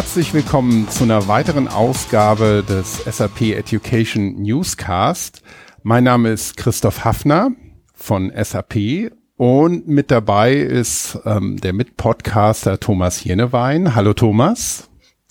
[0.00, 5.42] Herzlich willkommen zu einer weiteren Ausgabe des SAP Education Newscast.
[5.82, 7.50] Mein Name ist Christoph Hafner
[7.92, 13.94] von SAP und mit dabei ist ähm, der Mitpodcaster Thomas Jenewein.
[13.94, 14.88] Hallo Thomas.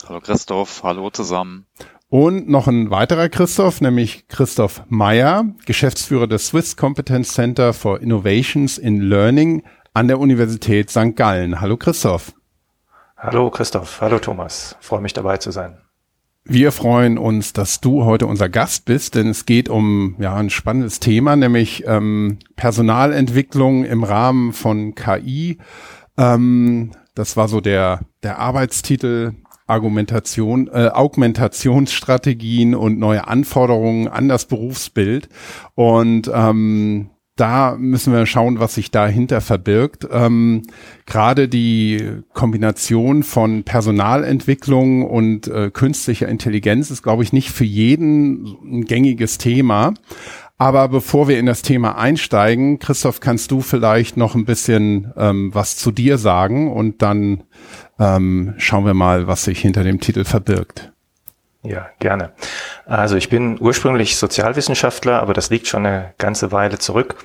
[0.07, 1.65] Hallo Christoph, hallo zusammen.
[2.07, 8.77] Und noch ein weiterer Christoph, nämlich Christoph Meyer, Geschäftsführer des Swiss Competence Center for Innovations
[8.77, 9.63] in Learning
[9.95, 11.15] an der Universität St.
[11.15, 11.59] Gallen.
[11.59, 12.33] Hallo Christoph.
[13.21, 15.77] Hallo Christoph, hallo Thomas, freue mich dabei zu sein.
[16.45, 20.49] Wir freuen uns, dass du heute unser Gast bist, denn es geht um ja ein
[20.49, 25.57] spannendes Thema, nämlich ähm, Personalentwicklung im Rahmen von KI.
[26.17, 29.33] Ähm, das war so der der Arbeitstitel
[29.67, 35.27] Argumentation, äh, Augmentationsstrategien und neue Anforderungen an das Berufsbild.
[35.75, 40.07] Und ähm, da müssen wir schauen, was sich dahinter verbirgt.
[40.11, 40.63] Ähm,
[41.05, 48.45] Gerade die Kombination von Personalentwicklung und äh, künstlicher Intelligenz ist, glaube ich, nicht für jeden
[48.63, 49.93] ein gängiges Thema.
[50.57, 55.55] Aber bevor wir in das Thema einsteigen, Christoph, kannst du vielleicht noch ein bisschen ähm,
[55.55, 57.43] was zu dir sagen und dann
[57.97, 60.91] ähm, schauen wir mal, was sich hinter dem Titel verbirgt.
[61.61, 62.31] Ja, gerne.
[62.85, 67.15] Also ich bin ursprünglich Sozialwissenschaftler, aber das liegt schon eine ganze Weile zurück.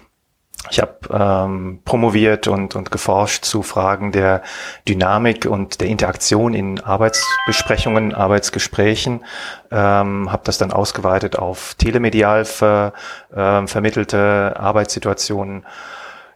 [0.70, 4.42] Ich habe ähm, promoviert und, und geforscht zu Fragen der
[4.88, 9.24] Dynamik und der Interaktion in Arbeitsbesprechungen, Arbeitsgesprächen,
[9.70, 12.94] ähm, habe das dann ausgeweitet auf telemedial ver,
[13.34, 15.66] äh, vermittelte Arbeitssituationen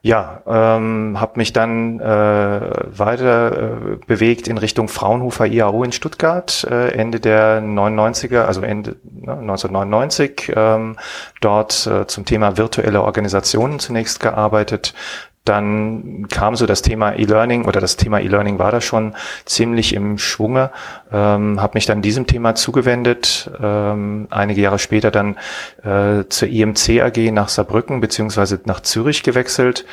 [0.09, 6.67] ja, ähm, habe mich dann äh, weiter äh, bewegt in Richtung Fraunhofer IAO in Stuttgart,
[6.71, 10.97] äh, Ende der 99er, also Ende ne, 1999, ähm,
[11.43, 14.95] dort äh, zum Thema virtuelle Organisationen zunächst gearbeitet,
[15.45, 19.15] dann kam so das Thema E-Learning oder das Thema E-Learning war da schon
[19.47, 20.71] ziemlich im Schwunge,
[21.11, 25.37] ähm, habe mich dann diesem Thema zugewendet, ähm, einige Jahre später dann
[25.83, 29.87] äh, zur IMC AG nach Saarbrücken beziehungsweise nach Zürich gewechselt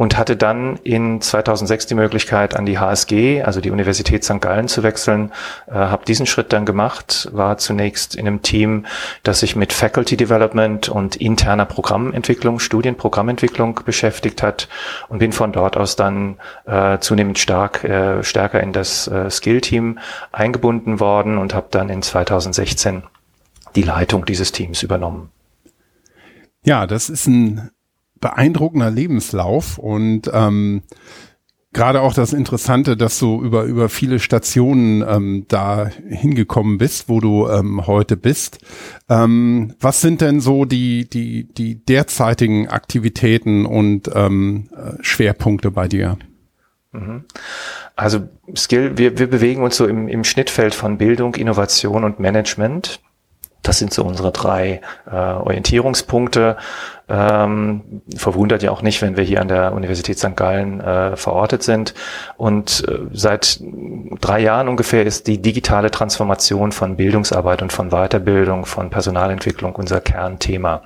[0.00, 4.40] und hatte dann in 2006 die Möglichkeit, an die HSG, also die Universität St.
[4.40, 5.30] Gallen, zu wechseln.
[5.66, 8.86] Äh, habe diesen Schritt dann gemacht, war zunächst in einem Team,
[9.24, 14.70] das sich mit Faculty Development und interner Programmentwicklung, Studienprogrammentwicklung beschäftigt hat
[15.10, 19.98] und bin von dort aus dann äh, zunehmend stark, äh, stärker in das äh, Skill-Team
[20.32, 23.02] eingebunden worden und habe dann in 2016
[23.76, 25.28] die Leitung dieses Teams übernommen.
[26.64, 27.70] Ja, das ist ein
[28.20, 30.82] beeindruckender Lebenslauf und ähm,
[31.72, 37.20] gerade auch das Interessante, dass du über über viele Stationen ähm, da hingekommen bist, wo
[37.20, 38.58] du ähm, heute bist.
[39.08, 45.88] Ähm, was sind denn so die die die derzeitigen Aktivitäten und ähm, äh, Schwerpunkte bei
[45.88, 46.18] dir?
[46.92, 47.24] Mhm.
[47.94, 53.00] Also Skill, wir, wir bewegen uns so im, im Schnittfeld von Bildung, Innovation und Management.
[53.62, 56.56] Das sind so unsere drei äh, Orientierungspunkte.
[57.08, 60.36] Ähm, verwundert ja auch nicht, wenn wir hier an der Universität St.
[60.36, 61.94] Gallen äh, verortet sind.
[62.36, 63.60] Und äh, seit
[64.20, 70.00] drei Jahren ungefähr ist die digitale Transformation von Bildungsarbeit und von Weiterbildung, von Personalentwicklung unser
[70.00, 70.82] Kernthema.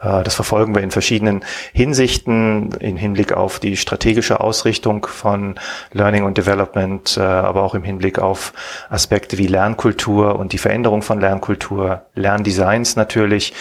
[0.00, 5.56] Äh, das verfolgen wir in verschiedenen Hinsichten, im Hinblick auf die strategische Ausrichtung von
[5.92, 8.52] Learning und Development, äh, aber auch im Hinblick auf
[8.88, 13.54] Aspekte wie Lernkultur und die Veränderung von Lernkultur, Lerndesigns natürlich,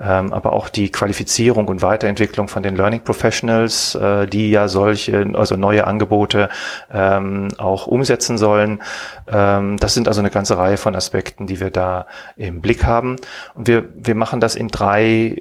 [0.00, 5.26] ähm, aber auch die Qualifizierung und Weiterentwicklung von den Learning Professionals, äh, die ja solche,
[5.34, 6.48] also neue Angebote
[6.92, 8.82] ähm, auch umsetzen sollen.
[9.30, 12.06] Ähm, das sind also eine ganze Reihe von Aspekten, die wir da
[12.36, 13.16] im Blick haben.
[13.54, 15.36] Und wir, wir machen das in drei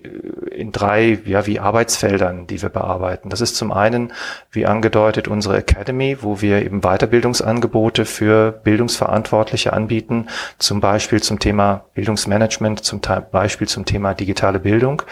[0.51, 3.29] in drei, ja, wie Arbeitsfeldern, die wir bearbeiten.
[3.29, 4.13] Das ist zum einen,
[4.51, 10.27] wie angedeutet, unsere Academy, wo wir eben Weiterbildungsangebote für Bildungsverantwortliche anbieten,
[10.59, 13.01] zum Beispiel zum Thema Bildungsmanagement, zum
[13.31, 15.03] Beispiel zum Thema digitale Bildung.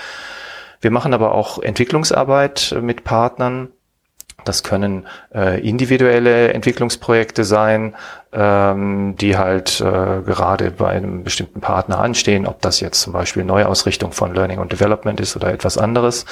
[0.81, 3.69] Wir machen aber auch Entwicklungsarbeit mit Partnern,
[4.45, 7.95] das können äh, individuelle Entwicklungsprojekte sein,
[8.33, 13.43] ähm, die halt äh, gerade bei einem bestimmten Partner anstehen, ob das jetzt zum Beispiel
[13.43, 16.25] Neuausrichtung von Learning und Development ist oder etwas anderes.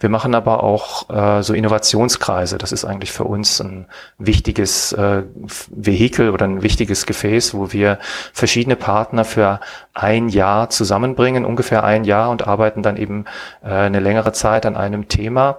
[0.00, 2.56] Wir machen aber auch äh, so Innovationskreise.
[2.56, 3.86] Das ist eigentlich für uns ein
[4.18, 5.22] wichtiges äh,
[5.68, 7.98] Vehikel oder ein wichtiges Gefäß, wo wir
[8.32, 9.60] verschiedene Partner für
[9.92, 13.26] ein Jahr zusammenbringen, ungefähr ein Jahr und arbeiten dann eben
[13.62, 15.58] äh, eine längere Zeit an einem Thema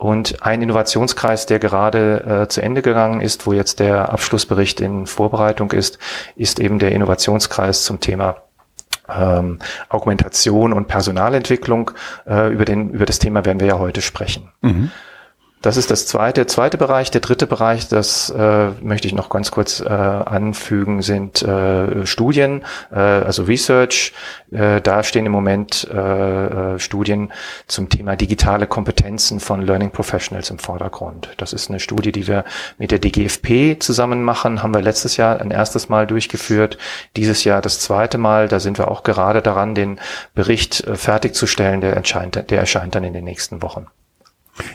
[0.00, 5.06] und ein Innovationskreis, der gerade äh, zu Ende gegangen ist, wo jetzt der Abschlussbericht in
[5.06, 5.98] Vorbereitung ist,
[6.36, 8.36] ist eben der Innovationskreis zum Thema
[9.10, 9.58] ähm,
[9.90, 11.90] Augmentation und Personalentwicklung.
[12.26, 14.48] Äh, über, den, über das Thema werden wir ja heute sprechen.
[14.62, 14.90] Mhm.
[15.62, 17.10] Das ist das zweite, zweite Bereich.
[17.10, 22.64] Der dritte Bereich, das äh, möchte ich noch ganz kurz äh, anfügen, sind äh, Studien,
[22.90, 24.14] äh, also Research.
[24.50, 25.96] Äh, da stehen im Moment äh,
[26.74, 27.30] äh, Studien
[27.66, 31.28] zum Thema digitale Kompetenzen von Learning Professionals im Vordergrund.
[31.36, 32.46] Das ist eine Studie, die wir
[32.78, 36.78] mit der DGFP zusammen machen, haben wir letztes Jahr ein erstes Mal durchgeführt,
[37.16, 38.48] dieses Jahr das zweite Mal.
[38.48, 40.00] Da sind wir auch gerade daran, den
[40.34, 41.82] Bericht äh, fertigzustellen.
[41.82, 43.86] Der, erscheint, der erscheint dann in den nächsten Wochen.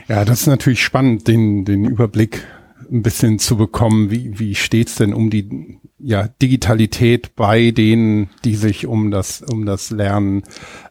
[0.08, 2.46] Ja, das ist natürlich spannend, den, den Überblick
[2.92, 4.12] ein bisschen zu bekommen.
[4.12, 9.66] Wie, wie steht's denn um die ja, Digitalität bei denen, die sich um das, um
[9.66, 10.44] das Lernen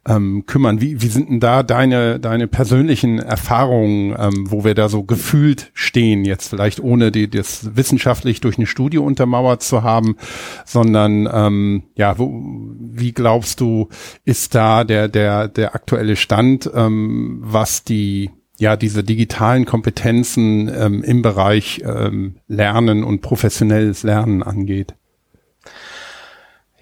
[0.07, 0.81] ähm, kümmern?
[0.81, 5.71] Wie, wie sind denn da deine, deine persönlichen Erfahrungen, ähm, wo wir da so gefühlt
[5.75, 10.17] stehen, jetzt vielleicht ohne die, das wissenschaftlich durch eine Studie untermauert zu haben,
[10.65, 12.33] sondern ähm, ja, wo,
[12.81, 13.89] wie glaubst du,
[14.25, 21.03] ist da der, der, der aktuelle Stand, ähm, was die ja diese digitalen Kompetenzen ähm,
[21.03, 24.95] im Bereich ähm, Lernen und professionelles Lernen angeht?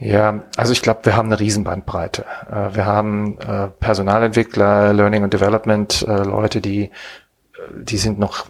[0.05, 2.25] Ja, also ich glaube, wir haben eine Riesenbandbreite.
[2.51, 6.91] Äh, wir haben äh, Personalentwickler, Learning and Development, äh, Leute, die,
[7.77, 8.47] die sind noch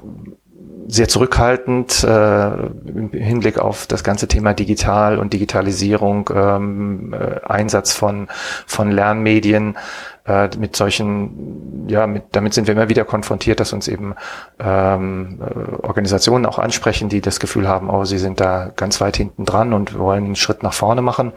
[0.89, 8.29] sehr zurückhaltend im Hinblick auf das ganze Thema Digital und Digitalisierung, ähm, äh, Einsatz von,
[8.67, 9.77] von Lernmedien.
[10.25, 14.15] Äh, mit solchen, ja, mit, damit sind wir immer wieder konfrontiert, dass uns eben
[14.61, 19.17] ähm, äh, Organisationen auch ansprechen, die das Gefühl haben, oh, sie sind da ganz weit
[19.17, 21.33] hinten dran und wollen einen Schritt nach vorne machen.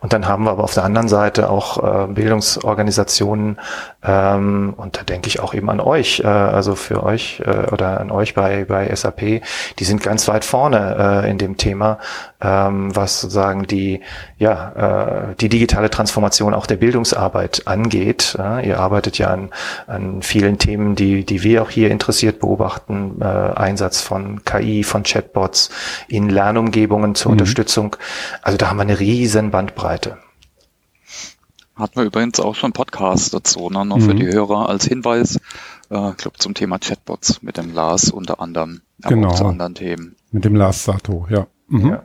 [0.00, 3.60] Und dann haben wir aber auf der anderen Seite auch äh, Bildungsorganisationen
[4.02, 8.00] ähm, und da denke ich auch eben an euch, äh, also für euch äh, oder
[8.00, 9.42] an euch bei, bei SAP,
[9.78, 11.98] die sind ganz weit vorne äh, in dem Thema,
[12.44, 14.00] ähm, was sozusagen die,
[14.38, 18.36] ja, äh, die digitale Transformation auch der Bildungsarbeit angeht.
[18.38, 19.50] Äh, ihr arbeitet ja an,
[19.86, 25.04] an vielen Themen, die, die wir auch hier interessiert beobachten, äh, Einsatz von KI, von
[25.04, 25.70] Chatbots
[26.06, 27.34] in Lernumgebungen zur mhm.
[27.34, 27.96] Unterstützung.
[28.42, 30.18] Also da haben wir eine riesen Bandbreite.
[31.76, 33.84] Hatten wir übrigens auch schon Podcast dazu, ne?
[33.84, 34.02] noch mhm.
[34.02, 35.36] für die Hörer als Hinweis.
[35.90, 39.28] Äh, ich glaube zum Thema Chatbots mit dem Lars unter anderem, aber genau.
[39.28, 40.14] auch zu anderen Themen.
[40.30, 41.46] Mit dem Lars Sato, ja.
[41.68, 41.88] Mhm.
[41.88, 42.04] ja.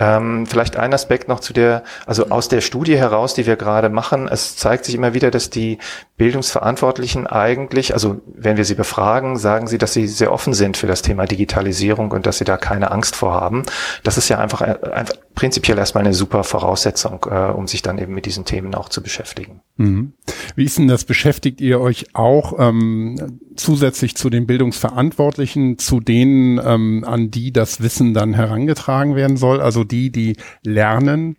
[0.00, 3.90] Ähm, vielleicht ein Aspekt noch zu der, also aus der Studie heraus, die wir gerade
[3.90, 4.28] machen.
[4.28, 5.78] Es zeigt sich immer wieder, dass die
[6.16, 10.86] Bildungsverantwortlichen eigentlich, also wenn wir sie befragen, sagen sie, dass sie sehr offen sind für
[10.86, 13.64] das Thema Digitalisierung und dass sie da keine Angst vor haben.
[14.02, 18.14] Das ist ja einfach, einfach prinzipiell erstmal eine super Voraussetzung, äh, um sich dann eben
[18.14, 19.60] mit diesen Themen auch zu beschäftigen.
[19.76, 20.12] Mhm.
[20.56, 21.04] Wie ist denn das?
[21.04, 27.80] Beschäftigt ihr euch auch ähm, zusätzlich zu den Bildungsverantwortlichen, zu denen, ähm, an die das
[27.82, 29.62] Wissen dann herangetragen werden soll?
[29.62, 31.36] Also die, die lernen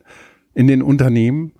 [0.54, 1.54] in den Unternehmen?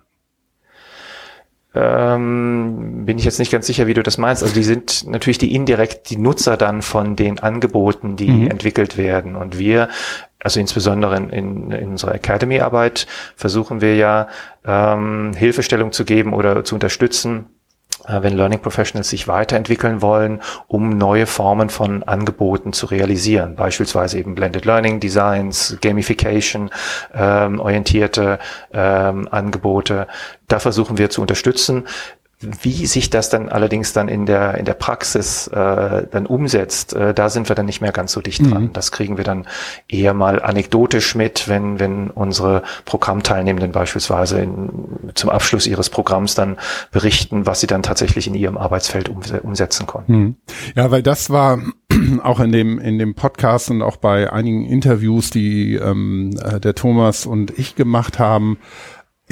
[1.74, 4.42] Ähm, bin ich jetzt nicht ganz sicher, wie du das meinst.
[4.42, 8.50] Also die sind natürlich die indirekt die Nutzer dann von den Angeboten, die mhm.
[8.50, 9.36] entwickelt werden.
[9.36, 9.88] Und wir,
[10.38, 13.06] also insbesondere in, in, unserer Academy-Arbeit,
[13.36, 14.28] versuchen wir ja
[14.66, 17.46] ähm, Hilfestellung zu geben oder zu unterstützen,
[18.08, 23.56] wenn Learning Professionals sich weiterentwickeln wollen, um neue Formen von Angeboten zu realisieren.
[23.56, 26.70] Beispielsweise eben Blended Learning Designs, Gamification,
[27.14, 28.38] ähm, orientierte
[28.72, 30.06] ähm, Angebote.
[30.48, 31.84] Da versuchen wir zu unterstützen.
[32.42, 37.14] Wie sich das dann allerdings dann in der, in der Praxis äh, dann umsetzt, äh,
[37.14, 38.64] da sind wir dann nicht mehr ganz so dicht dran.
[38.64, 38.72] Mhm.
[38.72, 39.46] Das kriegen wir dann
[39.88, 46.58] eher mal anekdotisch mit, wenn, wenn unsere Programmteilnehmenden beispielsweise in, zum Abschluss ihres Programms dann
[46.90, 50.12] berichten, was sie dann tatsächlich in ihrem Arbeitsfeld umsetzen konnten.
[50.12, 50.36] Mhm.
[50.74, 51.58] Ja, weil das war
[52.22, 56.74] auch in dem, in dem Podcast und auch bei einigen Interviews, die ähm, äh, der
[56.74, 58.58] Thomas und ich gemacht haben,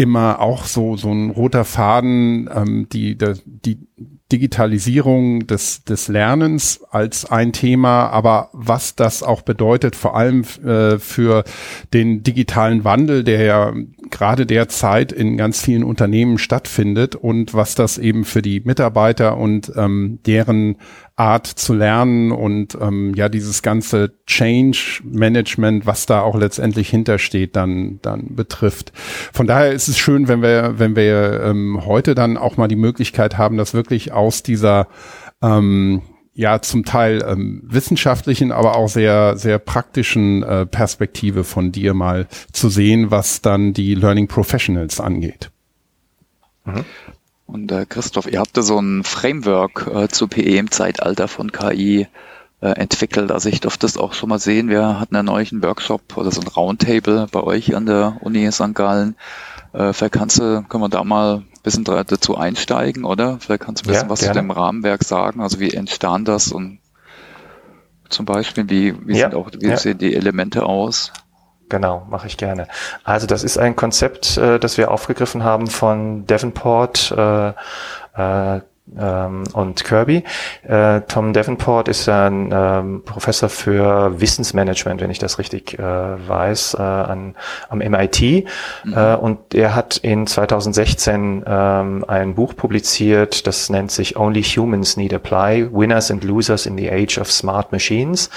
[0.00, 3.87] immer auch so so ein roter Faden, ähm, die, die die
[4.33, 10.99] Digitalisierung des des Lernens als ein Thema, aber was das auch bedeutet, vor allem äh,
[10.99, 11.45] für
[11.92, 13.75] den digitalen Wandel, der ja
[14.09, 19.71] gerade derzeit in ganz vielen Unternehmen stattfindet und was das eben für die Mitarbeiter und
[19.76, 20.76] ähm, deren
[21.20, 27.56] Art zu lernen und ähm, ja dieses ganze Change Management, was da auch letztendlich hintersteht,
[27.56, 28.92] dann dann betrifft.
[29.30, 32.76] Von daher ist es schön, wenn wir wenn wir ähm, heute dann auch mal die
[32.76, 34.88] Möglichkeit haben, das wirklich aus dieser
[35.42, 36.00] ähm,
[36.32, 42.28] ja zum Teil ähm, wissenschaftlichen, aber auch sehr sehr praktischen äh, Perspektive von dir mal
[42.50, 45.50] zu sehen, was dann die Learning Professionals angeht.
[46.64, 46.86] Mhm.
[47.50, 51.50] Und äh, Christoph, ihr habt da so ein Framework äh, zu PE im Zeitalter von
[51.50, 52.07] KI
[52.61, 53.33] äh, entwickelt.
[53.33, 54.69] Also ich durfte das auch schon mal sehen.
[54.69, 58.75] Wir hatten einen neuen Workshop oder so ein Roundtable bei euch an der Uni St.
[58.75, 59.16] Gallen.
[59.73, 63.38] Äh, vielleicht kannst du, können wir da mal ein bisschen dazu einsteigen, oder?
[63.40, 64.35] Vielleicht kannst du ein bisschen ja, was gerne.
[64.35, 65.40] zu dem Rahmenwerk sagen.
[65.40, 66.78] Also wie entstand das und
[68.09, 68.71] zum Beispiel?
[68.71, 69.76] Wie, wie, ja, sind auch, wie ja.
[69.76, 71.12] sehen die Elemente aus?
[71.70, 72.66] Genau, mache ich gerne.
[73.04, 77.52] Also das ist ein Konzept, äh, das wir aufgegriffen haben von Davenport, äh,
[78.16, 78.60] äh,
[78.98, 80.24] ähm, und Kirby.
[80.62, 86.74] Äh, Tom Davenport ist ein ähm, Professor für Wissensmanagement, wenn ich das richtig äh, weiß,
[86.74, 87.36] äh, an,
[87.68, 88.20] am MIT.
[88.84, 88.94] Mhm.
[88.94, 94.96] Äh, und er hat in 2016 ähm, ein Buch publiziert, das nennt sich Only Humans
[94.96, 98.30] Need Apply, Winners and Losers in the Age of Smart Machines.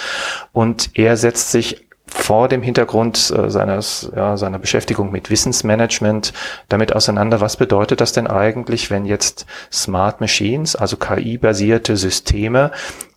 [0.52, 6.32] Und er setzt sich vor dem Hintergrund äh, seines, ja, seiner Beschäftigung mit Wissensmanagement
[6.70, 12.72] damit auseinander, was bedeutet das denn eigentlich, wenn jetzt Smart Machines, also KI-basierte Systeme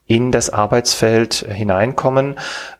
[0.06, 2.36] in das Arbeitsfeld hineinkommen.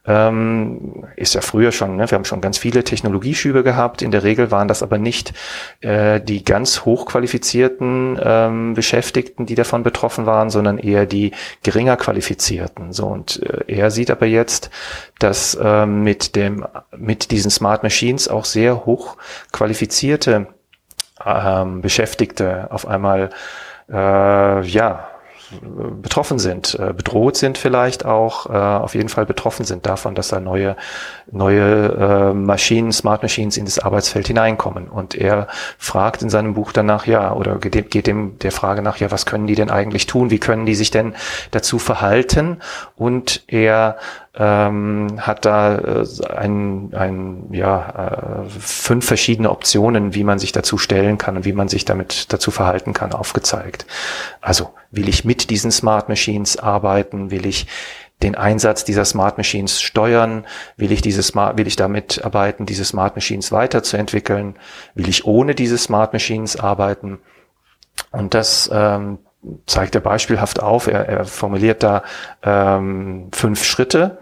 [0.07, 2.09] Ähm, ist ja früher schon, ne?
[2.09, 4.01] wir haben schon ganz viele Technologieschübe gehabt.
[4.01, 5.33] In der Regel waren das aber nicht
[5.81, 11.33] äh, die ganz hochqualifizierten ähm, Beschäftigten, die davon betroffen waren, sondern eher die
[11.65, 12.93] geringer qualifizierten.
[12.93, 14.71] So und äh, er sieht aber jetzt,
[15.19, 16.65] dass ähm, mit dem
[16.97, 20.47] mit diesen Smart Machines auch sehr hochqualifizierte
[21.25, 23.31] ähm, Beschäftigte auf einmal
[23.91, 25.09] äh, ja
[26.03, 30.29] betroffen sind, äh, bedroht sind vielleicht auch, äh, auf jeden Fall betroffen sind davon, dass
[30.29, 30.77] da neue,
[31.31, 34.89] neue äh, Maschinen, Smart Machines in das Arbeitsfeld hineinkommen.
[34.89, 35.47] Und er
[35.79, 39.47] fragt in seinem Buch danach, ja, oder geht dem der Frage nach, ja, was können
[39.47, 40.31] die denn eigentlich tun?
[40.31, 41.15] Wie können die sich denn
[41.53, 42.59] dazu verhalten?
[42.97, 43.99] Und er
[44.39, 50.77] ähm, hat da äh, ein, ein, ja, äh, fünf verschiedene Optionen, wie man sich dazu
[50.77, 53.87] stellen kann und wie man sich damit dazu verhalten kann, aufgezeigt.
[54.41, 57.31] Also will ich mit diesen Smart Machines arbeiten?
[57.31, 57.67] Will ich
[58.23, 60.47] den Einsatz dieser Smart Machines steuern?
[60.77, 64.57] Will ich diese Smart, will ich damit arbeiten, diese Smart Machines weiterzuentwickeln?
[64.95, 67.19] Will ich ohne diese Smart Machines arbeiten?
[68.13, 69.19] Und das ähm,
[69.67, 70.87] zeigt er beispielhaft auf.
[70.87, 72.03] Er, er formuliert da
[72.43, 74.19] ähm, fünf Schritte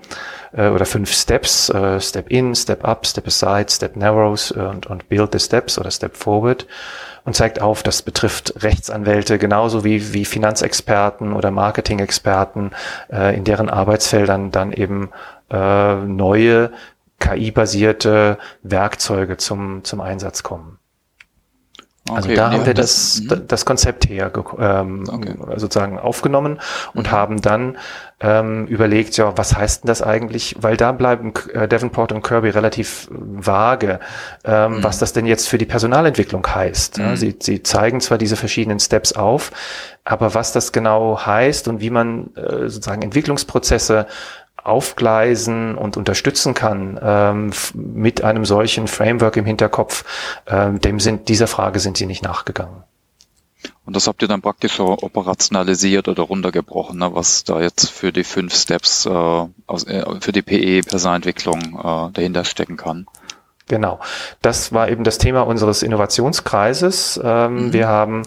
[0.53, 5.09] äh, oder fünf Steps, äh, Step in, Step up, Step aside, Step narrows und, und
[5.09, 6.67] Build the Steps oder Step forward
[7.25, 12.73] und zeigt auf, das betrifft Rechtsanwälte genauso wie, wie Finanzexperten oder Marketingexperten,
[13.11, 15.11] äh, in deren Arbeitsfeldern dann eben
[15.51, 16.71] äh, neue
[17.21, 20.79] KI-basierte Werkzeuge zum, zum Einsatz kommen.
[22.11, 23.49] Also okay, da haben wir das, das, mhm.
[23.49, 25.35] das Konzept her ähm, okay.
[25.57, 26.61] sozusagen aufgenommen
[26.93, 27.11] und mhm.
[27.11, 27.79] haben dann
[28.21, 30.55] ähm, überlegt, ja, was heißt denn das eigentlich?
[30.61, 34.01] Weil da bleiben äh, Davenport und Kirby relativ vage,
[34.45, 34.85] ähm, mhm.
[34.85, 36.99] was das denn jetzt für die Personalentwicklung heißt.
[36.99, 37.17] Ja, mhm.
[37.17, 39.51] sie, sie zeigen zwar diese verschiedenen Steps auf,
[40.05, 44.07] aber was das genau heißt und wie man äh, sozusagen Entwicklungsprozesse
[44.65, 50.05] aufgleisen und unterstützen kann ähm, mit einem solchen Framework im Hinterkopf,
[50.47, 52.83] ähm, dem sind dieser Frage sind sie nicht nachgegangen.
[53.87, 58.25] Und das habt ihr dann praktisch operationalisiert oder runtergebrochen, ne, was da jetzt für die
[58.25, 63.07] fünf Steps äh, aus, äh, für die PE-Personalentwicklung äh, dahinter stecken kann.
[63.67, 63.99] Genau,
[64.43, 67.19] das war eben das Thema unseres Innovationskreises.
[67.25, 67.73] Ähm, mhm.
[67.73, 68.23] Wir haben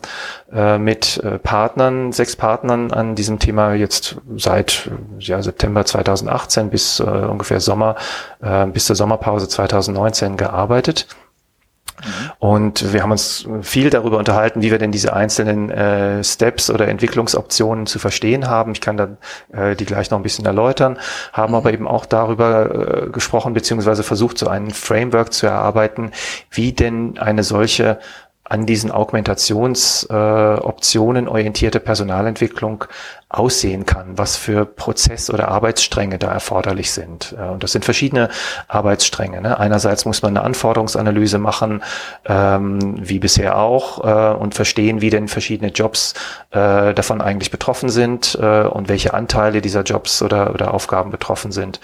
[0.52, 4.90] äh, mit äh, Partnern, sechs Partnern an diesem Thema jetzt seit
[5.20, 7.98] ja, September 2018 bis äh, ungefähr Sommer,
[8.42, 11.08] äh, bis zur Sommerpause 2019 gearbeitet.
[12.40, 16.88] Und wir haben uns viel darüber unterhalten, wie wir denn diese einzelnen äh, Steps oder
[16.88, 18.72] Entwicklungsoptionen zu verstehen haben.
[18.74, 19.18] Ich kann dann
[19.52, 21.00] äh, die gleich noch ein bisschen erläutern,
[21.34, 26.12] haben aber eben auch darüber äh, gesprochen, beziehungsweise versucht, so ein Framework zu erarbeiten,
[26.52, 28.00] wie denn eine solche
[28.50, 32.86] an diesen Augmentationsoptionen äh, orientierte Personalentwicklung
[33.30, 37.36] aussehen kann, was für Prozess- oder Arbeitsstränge da erforderlich sind.
[37.38, 38.30] Äh, und das sind verschiedene
[38.70, 39.42] Arbeitsstränge.
[39.42, 39.60] Ne?
[39.60, 41.84] Einerseits muss man eine Anforderungsanalyse machen,
[42.26, 46.14] ähm, wie bisher auch, äh, und verstehen, wie denn verschiedene Jobs
[46.52, 51.52] äh, davon eigentlich betroffen sind äh, und welche Anteile dieser Jobs oder, oder Aufgaben betroffen
[51.52, 51.82] sind.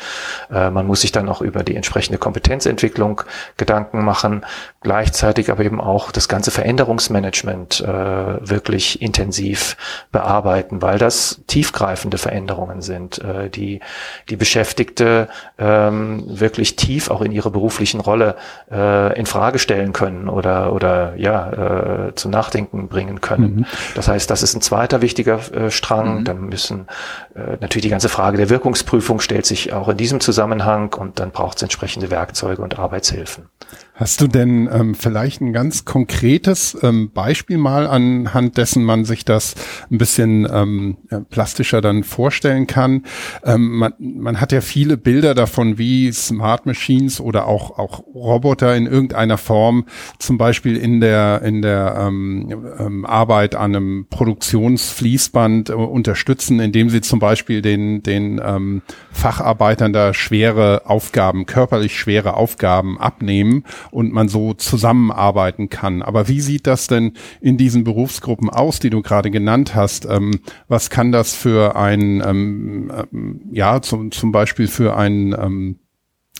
[0.50, 3.22] Äh, man muss sich dann auch über die entsprechende Kompetenzentwicklung
[3.58, 4.46] Gedanken machen,
[4.80, 9.76] gleichzeitig aber eben auch das ganze Veränderungsmanagement äh, wirklich intensiv
[10.12, 13.82] bearbeiten, weil das tiefgreifende Veränderungen sind, äh, die
[14.30, 18.36] die Beschäftigte ähm, wirklich tief auch in ihre beruflichen Rolle
[18.72, 23.56] äh, in Frage stellen können oder oder ja äh, zum Nachdenken bringen können.
[23.56, 23.66] Mhm.
[23.96, 26.20] Das heißt, das ist ein zweiter wichtiger äh, Strang.
[26.20, 26.24] Mhm.
[26.26, 26.88] Dann müssen
[27.36, 31.32] äh, natürlich die ganze Frage der Wirkungsprüfung stellt sich auch in diesem Zusammenhang und dann
[31.32, 33.50] braucht es entsprechende Werkzeuge und Arbeitshilfen.
[33.96, 39.24] Hast du denn ähm, vielleicht ein ganz konkretes ähm, Beispiel mal anhand dessen man sich
[39.24, 39.54] das
[39.92, 40.98] ein bisschen ähm,
[41.30, 43.04] plastischer dann vorstellen kann?
[43.44, 48.76] Ähm, man, man hat ja viele Bilder davon, wie Smart Machines oder auch auch Roboter
[48.76, 49.86] in irgendeiner Form,
[50.18, 56.90] zum Beispiel in der in der ähm, ähm, Arbeit an einem Produktionsfließband äh, unterstützen, indem
[56.90, 58.82] sie zum Beispiel den den ähm,
[59.12, 66.02] Facharbeitern da schwere Aufgaben, körperlich schwere Aufgaben abnehmen und man so zusammenarbeiten kann.
[66.02, 70.06] Aber wie sieht das denn in diesen Berufsgruppen aus, die du gerade genannt hast?
[70.06, 75.80] Ähm, was kann das für ein, ähm, ähm, ja, zum, zum Beispiel für einen ähm,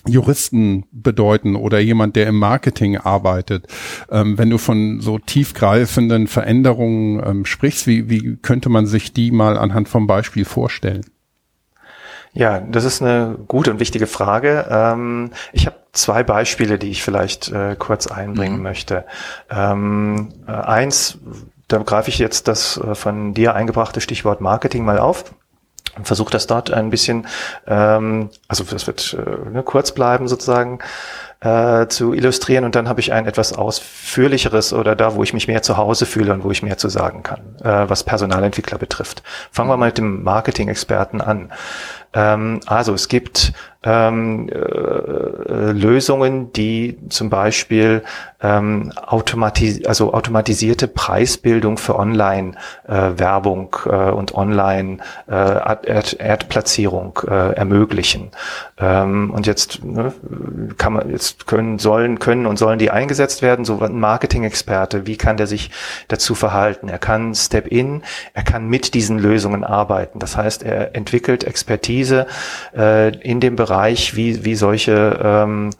[0.06, 3.66] Juristen bedeuten oder jemand, der im Marketing arbeitet.
[4.10, 9.30] Ähm, wenn du von so tiefgreifenden Veränderungen ähm, sprichst, wie, wie könnte man sich die
[9.30, 11.06] mal anhand vom Beispiel vorstellen?
[12.34, 14.66] Ja, das ist eine gute und wichtige Frage.
[14.68, 18.62] Ähm, ich habe zwei Beispiele, die ich vielleicht äh, kurz einbringen mhm.
[18.62, 19.04] möchte.
[19.50, 21.18] Ähm, äh, eins,
[21.68, 25.34] da greife ich jetzt das äh, von dir eingebrachte Stichwort Marketing mal auf
[25.96, 27.26] und versuche das dort ein bisschen,
[27.66, 30.80] ähm, also das wird äh, ne, kurz bleiben sozusagen,
[31.44, 35.46] äh, zu illustrieren und dann habe ich ein etwas ausführlicheres oder da, wo ich mich
[35.46, 39.22] mehr zu Hause fühle und wo ich mehr zu sagen kann, äh, was Personalentwickler betrifft.
[39.52, 41.52] Fangen wir mal mit dem Marketing-Experten an.
[42.14, 48.02] Ähm, also es gibt ähm, äh, Lösungen, die zum Beispiel
[48.40, 58.30] ähm, automatis also automatisierte Preisbildung für Online-Werbung äh, äh, und Online-Ad-Platzierung äh, äh, ermöglichen.
[58.78, 60.14] Ähm, und jetzt ne,
[60.78, 63.64] kann man jetzt können sollen können und sollen die eingesetzt werden.
[63.64, 65.70] So ein Marketing-Experte, wie kann der sich
[66.08, 66.88] dazu verhalten?
[66.88, 70.18] Er kann Step in, er kann mit diesen Lösungen arbeiten.
[70.18, 72.26] Das heißt, er entwickelt Expertise
[72.76, 75.70] äh, in dem Bereich wie, wie solche, ähm,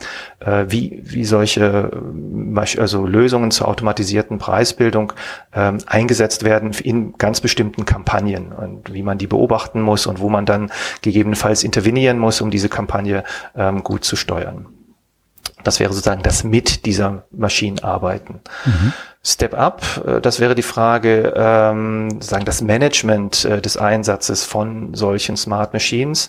[0.41, 1.91] äh, wie, wie solche
[2.79, 5.13] also Lösungen zur automatisierten Preisbildung
[5.55, 10.29] ähm, eingesetzt werden in ganz bestimmten Kampagnen und wie man die beobachten muss und wo
[10.29, 10.71] man dann
[11.03, 13.25] gegebenenfalls intervenieren muss, um diese Kampagne
[13.57, 14.74] ähm, gut zu steuern.
[15.65, 18.41] Das wäre sozusagen das mit dieser Maschine arbeiten.
[18.65, 18.93] Mhm.
[19.27, 24.93] Step Up, äh, das wäre die Frage, ähm, sagen das Management äh, des Einsatzes von
[24.93, 26.29] solchen Smart Machines.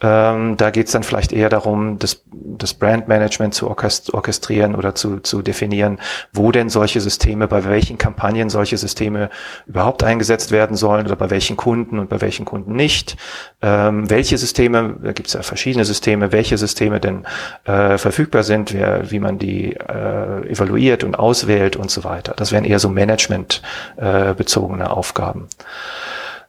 [0.00, 5.20] Ähm, da geht es dann vielleicht eher darum, das, das Brandmanagement zu orchestrieren oder zu,
[5.20, 6.00] zu definieren,
[6.32, 9.30] wo denn solche Systeme, bei welchen Kampagnen solche Systeme
[9.66, 13.16] überhaupt eingesetzt werden sollen oder bei welchen Kunden und bei welchen Kunden nicht.
[13.60, 17.24] Ähm, welche Systeme, da gibt es ja verschiedene Systeme, welche Systeme denn
[17.64, 22.34] äh, verfügbar sind, wer, wie man die äh, evaluiert und auswählt und so weiter weiter.
[22.36, 25.48] Das wären eher so Management-bezogene äh, Aufgaben.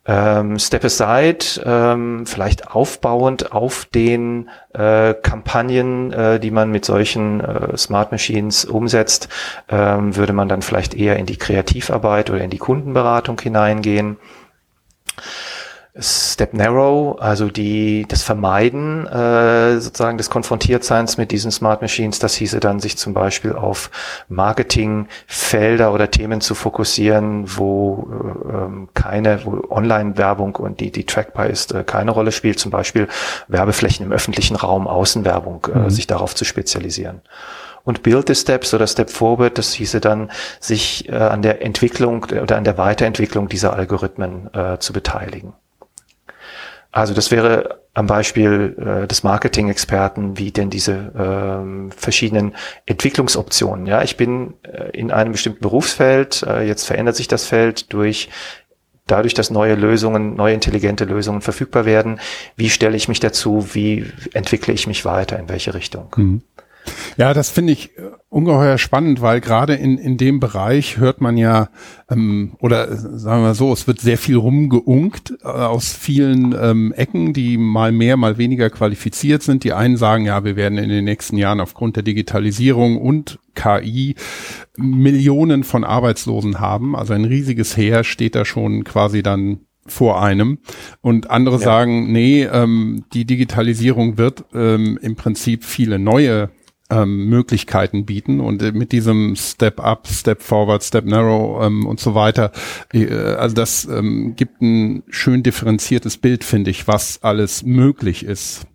[0.05, 7.39] Ähm, Step Aside, ähm, vielleicht aufbauend auf den äh, Kampagnen, äh, die man mit solchen
[7.39, 9.29] äh, Smart Machines umsetzt,
[9.69, 14.17] ähm, würde man dann vielleicht eher in die Kreativarbeit oder in die Kundenberatung hineingehen.
[15.95, 22.34] Step Narrow, also die, das Vermeiden äh, sozusagen des Konfrontiertseins mit diesen Smart Machines, das
[22.34, 23.91] hieße dann, sich zum Beispiel auf
[24.27, 31.45] Marketingfelder oder Themen zu fokussieren, wo äh, ähm, keine, wo Online-Werbung und die, die trackbar
[31.47, 33.08] ist, äh, keine Rolle spielt, zum Beispiel
[33.47, 35.89] Werbeflächen im öffentlichen Raum, Außenwerbung, äh, mhm.
[35.91, 37.21] sich darauf zu spezialisieren
[37.84, 42.23] und Build the Steps oder Step Forward, das hieße dann, sich äh, an der Entwicklung
[42.23, 45.53] oder an der Weiterentwicklung dieser Algorithmen äh, zu beteiligen.
[46.93, 53.88] Also das wäre am Beispiel äh, des Marketing-Experten, wie denn diese ähm, verschiedenen Entwicklungsoptionen.
[53.88, 58.29] Ja, ich bin äh, in einem bestimmten Berufsfeld, äh, jetzt verändert sich das Feld durch
[59.08, 62.19] dadurch, dass neue Lösungen, neue intelligente Lösungen verfügbar werden.
[62.56, 63.73] Wie stelle ich mich dazu?
[63.73, 65.38] Wie entwickle ich mich weiter?
[65.39, 66.13] In welche Richtung?
[66.15, 66.41] Mhm.
[67.17, 71.37] Ja, das finde ich äh, ungeheuer spannend, weil gerade in, in dem Bereich hört man
[71.37, 71.69] ja,
[72.09, 76.93] ähm, oder äh, sagen wir so, es wird sehr viel rumgeunkt äh, aus vielen ähm,
[76.93, 79.63] Ecken, die mal mehr, mal weniger qualifiziert sind.
[79.63, 84.15] Die einen sagen, ja, wir werden in den nächsten Jahren aufgrund der Digitalisierung und KI
[84.77, 86.95] Millionen von Arbeitslosen haben.
[86.95, 90.59] Also ein riesiges Heer steht da schon quasi dann vor einem
[91.01, 91.61] und andere ja.
[91.61, 96.49] sagen, nee, ähm, die Digitalisierung wird ähm, im Prinzip viele neue
[96.93, 101.99] ähm, Möglichkeiten bieten und äh, mit diesem Step Up, Step Forward, Step Narrow ähm, und
[101.99, 102.51] so weiter.
[102.93, 108.67] Äh, also das ähm, gibt ein schön differenziertes Bild, finde ich, was alles möglich ist.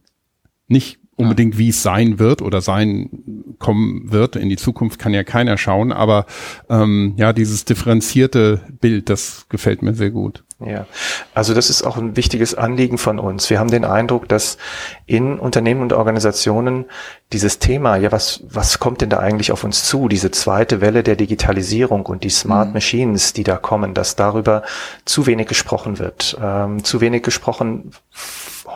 [0.66, 3.10] Nicht unbedingt, wie es sein wird oder sein
[3.58, 4.36] kommen wird.
[4.36, 6.26] In die Zukunft kann ja keiner schauen, aber
[6.70, 10.44] ähm, ja, dieses differenzierte Bild, das gefällt mir sehr gut.
[10.64, 10.86] Ja,
[11.34, 13.48] also das ist auch ein wichtiges Anliegen von uns.
[13.48, 14.58] Wir haben den Eindruck, dass
[15.06, 16.86] in Unternehmen und Organisationen
[17.32, 20.08] dieses Thema, ja, was, was kommt denn da eigentlich auf uns zu?
[20.08, 22.74] Diese zweite Welle der Digitalisierung und die Smart mhm.
[22.74, 24.64] Machines, die da kommen, dass darüber
[25.04, 26.36] zu wenig gesprochen wird.
[26.42, 27.92] Ähm, zu wenig gesprochen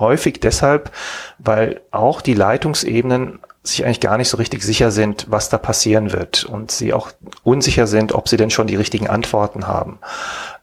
[0.00, 0.92] häufig deshalb,
[1.38, 6.12] weil auch die Leitungsebenen sich eigentlich gar nicht so richtig sicher sind, was da passieren
[6.12, 7.12] wird und sie auch
[7.44, 9.98] unsicher sind, ob sie denn schon die richtigen Antworten haben.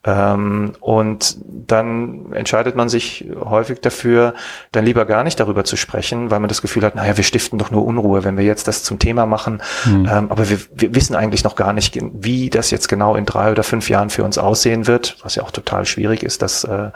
[0.06, 4.34] Ähm, und dann entscheidet man sich häufig dafür,
[4.72, 7.60] dann lieber gar nicht darüber zu sprechen, weil man das Gefühl hat, naja, wir stiften
[7.60, 9.62] doch nur Unruhe, wenn wir jetzt das zum Thema machen.
[9.86, 10.08] Mhm.
[10.10, 13.52] Ähm, aber wir, wir wissen eigentlich noch gar nicht, wie das jetzt genau in drei
[13.52, 16.92] oder fünf Jahren für uns aussehen wird, was ja auch total schwierig ist, das äh,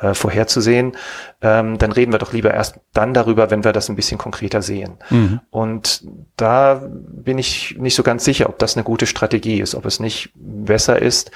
[0.00, 0.96] äh, vorherzusehen.
[1.40, 4.60] Ähm, dann reden wir doch lieber erst dann darüber, wenn wir das ein bisschen konkreter
[4.60, 4.94] sehen.
[5.10, 5.40] Mhm.
[5.50, 6.02] Und
[6.36, 10.00] da bin ich nicht so ganz sicher, ob das eine gute Strategie ist, ob es
[10.00, 11.30] nicht besser ist,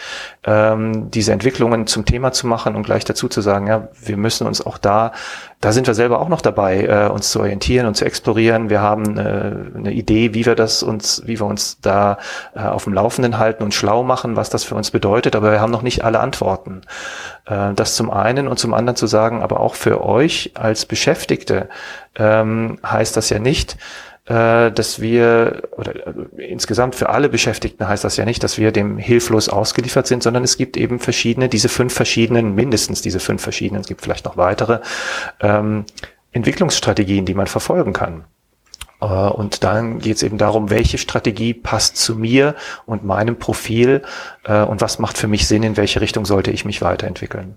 [0.44, 4.46] ähm, diese Entwicklungen zum Thema zu machen und gleich dazu zu sagen, ja, wir müssen
[4.46, 5.12] uns auch da,
[5.60, 8.68] da sind wir selber auch noch dabei, äh, uns zu orientieren und zu explorieren.
[8.70, 12.18] Wir haben äh, eine Idee, wie wir das uns, wie wir uns da
[12.54, 15.60] äh, auf dem Laufenden halten und schlau machen, was das für uns bedeutet, aber wir
[15.60, 16.82] haben noch nicht alle Antworten.
[17.46, 21.68] Äh, das zum einen und zum anderen zu sagen, aber auch für euch als Beschäftigte
[22.16, 23.76] ähm, heißt das ja nicht,
[24.32, 28.98] dass wir, oder äh, insgesamt für alle Beschäftigten heißt das ja nicht, dass wir dem
[28.98, 33.82] hilflos ausgeliefert sind, sondern es gibt eben verschiedene, diese fünf verschiedenen, mindestens diese fünf verschiedenen,
[33.82, 34.80] es gibt vielleicht noch weitere,
[35.40, 35.84] ähm,
[36.32, 38.24] Entwicklungsstrategien, die man verfolgen kann.
[39.00, 42.54] Äh, und dann geht es eben darum, welche Strategie passt zu mir
[42.86, 44.02] und meinem Profil
[44.44, 47.56] äh, und was macht für mich Sinn, in welche Richtung sollte ich mich weiterentwickeln.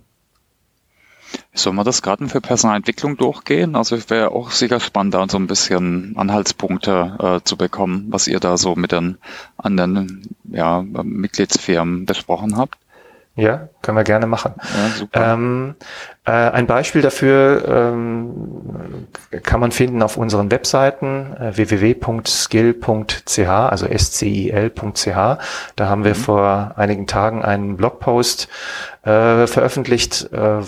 [1.56, 3.76] Sollen wir das gerade für Personalentwicklung durchgehen?
[3.76, 8.28] Also ich wäre auch sicher spannend, da so ein bisschen Anhaltspunkte äh, zu bekommen, was
[8.28, 9.18] ihr da so mit den
[9.58, 12.78] anderen ja, Mitgliedsfirmen besprochen habt.
[13.38, 14.54] Ja, können wir gerne machen.
[15.14, 15.34] Ja.
[15.34, 15.76] Ähm,
[16.24, 19.08] äh, ein Beispiel dafür ähm,
[19.44, 25.08] kann man finden auf unseren Webseiten äh, www.skill.ch, also scil.ch.
[25.76, 26.16] Da haben wir mhm.
[26.16, 28.48] vor einigen Tagen einen Blogpost
[29.06, 30.62] äh, veröffentlicht äh,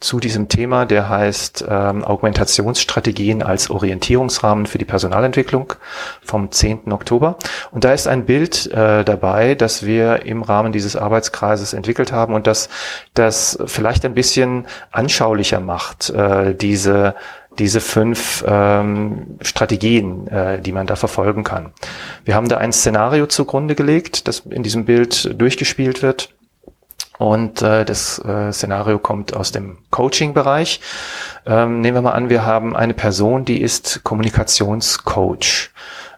[0.00, 5.74] zu diesem Thema, der heißt ähm, Augmentationsstrategien als Orientierungsrahmen für die Personalentwicklung
[6.24, 6.90] vom 10.
[6.92, 7.36] Oktober.
[7.70, 12.34] Und da ist ein Bild äh, dabei, das wir im Rahmen dieses Arbeitskreises entwickelt haben
[12.34, 12.70] und das
[13.12, 17.14] das vielleicht ein bisschen anschaulicher macht, äh, diese
[17.58, 21.72] diese fünf ähm, Strategien, äh, die man da verfolgen kann.
[22.24, 26.35] Wir haben da ein Szenario zugrunde gelegt, das in diesem Bild durchgespielt wird.
[27.18, 30.80] Und äh, das äh, Szenario kommt aus dem Coaching-Bereich.
[31.46, 35.70] Ähm, nehmen wir mal an, wir haben eine Person, die ist Kommunikationscoach,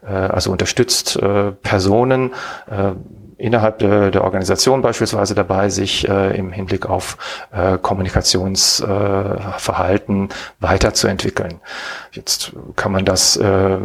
[0.03, 2.33] äh, also unterstützt äh, Personen,
[2.69, 2.93] äh,
[3.39, 7.17] innerhalb der, der Organisation beispielsweise dabei, sich äh, im Hinblick auf
[7.53, 10.29] äh, Kommunikationsverhalten äh,
[10.61, 11.61] weiterzuentwickeln.
[12.13, 13.77] Jetzt kann man das, äh,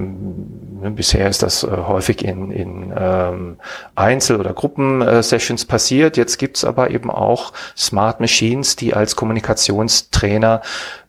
[0.90, 3.58] bisher ist das äh, häufig in, in ähm,
[3.96, 6.18] Einzel- oder Gruppensessions passiert.
[6.18, 10.64] Jetzt gibt's aber eben auch Smart Machines, die als Kommunikationstrainer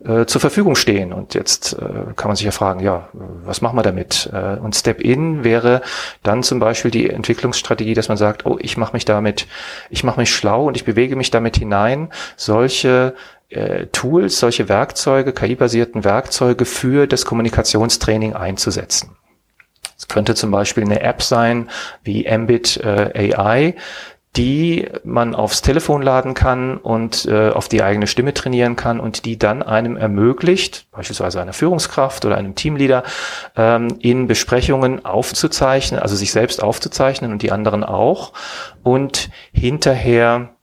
[0.04, 1.14] äh, zur Verfügung stehen.
[1.14, 4.30] Und jetzt äh, kann man sich ja fragen, ja, was machen wir damit?
[4.62, 5.80] Und Step-In wäre
[6.22, 9.46] dann zum Beispiel die Entwicklungsstrategie, dass man sagt, oh, ich mache mich damit,
[9.90, 13.14] ich mache mich schlau und ich bewege mich damit hinein, solche
[13.48, 19.16] äh, Tools, solche Werkzeuge, KI-basierten Werkzeuge für das Kommunikationstraining einzusetzen.
[19.96, 21.70] Es könnte zum Beispiel eine App sein
[22.02, 23.74] wie Ambit äh, AI,
[24.36, 29.24] die man aufs Telefon laden kann und äh, auf die eigene Stimme trainieren kann und
[29.24, 33.04] die dann einem ermöglicht, beispielsweise einer Führungskraft oder einem Teamleader,
[33.56, 38.32] ähm, in Besprechungen aufzuzeichnen, also sich selbst aufzuzeichnen und die anderen auch
[38.82, 40.53] und hinterher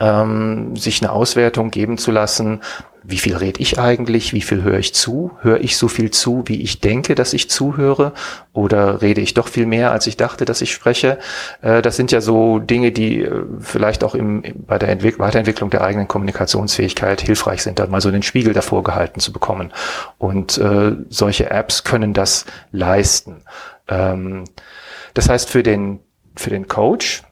[0.00, 2.60] ähm, sich eine Auswertung geben zu lassen,
[3.02, 6.44] wie viel rede ich eigentlich, wie viel höre ich zu, höre ich so viel zu,
[6.46, 8.12] wie ich denke, dass ich zuhöre,
[8.52, 11.18] oder rede ich doch viel mehr, als ich dachte, dass ich spreche.
[11.62, 15.70] Äh, das sind ja so Dinge, die äh, vielleicht auch im, bei der Entwick Weiterentwicklung
[15.70, 19.72] der eigenen Kommunikationsfähigkeit hilfreich sind, da mal so den Spiegel davor gehalten zu bekommen.
[20.18, 23.42] Und äh, solche Apps können das leisten.
[23.88, 24.44] Ähm,
[25.14, 26.00] das heißt, für den,
[26.36, 27.22] für den Coach,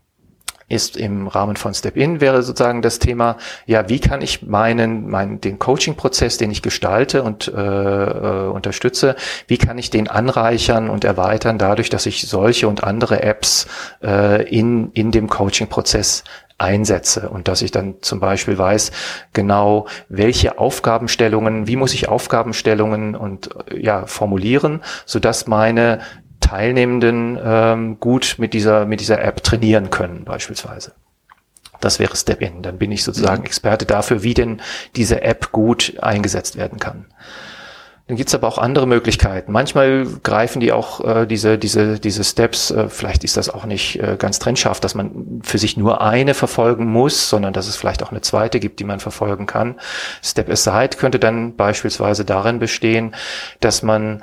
[0.68, 5.08] ist im Rahmen von Step In wäre sozusagen das Thema, ja, wie kann ich meinen,
[5.08, 10.90] meinen den Coaching-Prozess, den ich gestalte und äh, äh, unterstütze, wie kann ich den anreichern
[10.90, 13.66] und erweitern, dadurch, dass ich solche und andere Apps
[14.02, 16.24] äh, in, in dem Coaching-Prozess
[16.58, 17.30] einsetze?
[17.30, 18.90] Und dass ich dann zum Beispiel weiß,
[19.32, 26.00] genau welche Aufgabenstellungen, wie muss ich Aufgabenstellungen und ja formulieren, so dass meine
[26.48, 30.92] Teilnehmenden ähm, gut mit dieser, mit dieser App trainieren können, beispielsweise.
[31.80, 32.62] Das wäre Step In.
[32.62, 33.46] Dann bin ich sozusagen mhm.
[33.46, 34.62] Experte dafür, wie denn
[34.96, 37.06] diese App gut eingesetzt werden kann.
[38.06, 39.52] Dann gibt's aber auch andere Möglichkeiten.
[39.52, 44.02] Manchmal greifen die auch äh, diese, diese, diese Steps, äh, vielleicht ist das auch nicht
[44.02, 48.02] äh, ganz trennscharf, dass man für sich nur eine verfolgen muss, sondern dass es vielleicht
[48.02, 49.74] auch eine zweite gibt, die man verfolgen kann.
[50.22, 53.14] Step Aside könnte dann beispielsweise darin bestehen,
[53.60, 54.22] dass man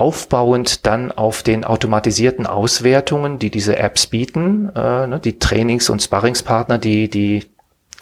[0.00, 6.00] aufbauend dann auf den automatisierten Auswertungen, die diese Apps bieten, äh, ne, die Trainings- und
[6.02, 7.44] Sparringspartner, die die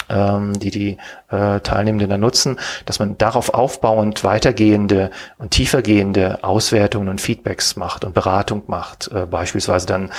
[0.09, 0.97] ähm, die die
[1.31, 8.05] äh, Teilnehmenden dann nutzen, dass man darauf aufbauend weitergehende und tiefergehende Auswertungen und Feedbacks macht
[8.05, 9.11] und Beratung macht.
[9.13, 10.11] Äh, beispielsweise dann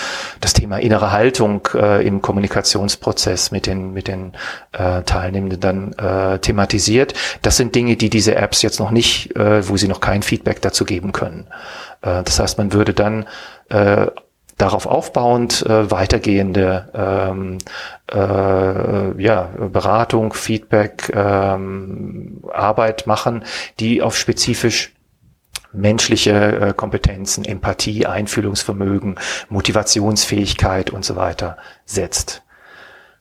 [0.41, 4.33] das Thema innere Haltung äh, im Kommunikationsprozess mit den, mit den
[4.71, 7.13] äh, Teilnehmenden dann äh, thematisiert.
[7.41, 10.61] Das sind Dinge, die diese Apps jetzt noch nicht, äh, wo sie noch kein Feedback
[10.61, 11.47] dazu geben können.
[12.01, 13.25] Äh, das heißt, man würde dann
[13.69, 14.07] äh,
[14.59, 17.57] darauf aufbauend äh, weitergehende ähm,
[18.11, 23.45] äh, ja, Beratung, Feedback, ähm, Arbeit machen,
[23.79, 24.93] die auf spezifisch
[25.71, 29.15] menschliche äh, Kompetenzen, Empathie, Einfühlungsvermögen,
[29.49, 32.43] Motivationsfähigkeit und so weiter setzt.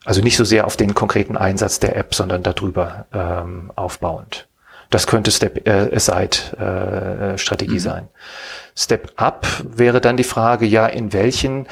[0.04, 4.47] Also nicht so sehr auf den konkreten Einsatz der App, sondern darüber ähm, aufbauend.
[4.90, 7.78] Das könnte Step äh, Aside äh, Strategie mhm.
[7.78, 8.08] sein.
[8.74, 11.66] Step Up wäre dann die Frage, ja, in welchen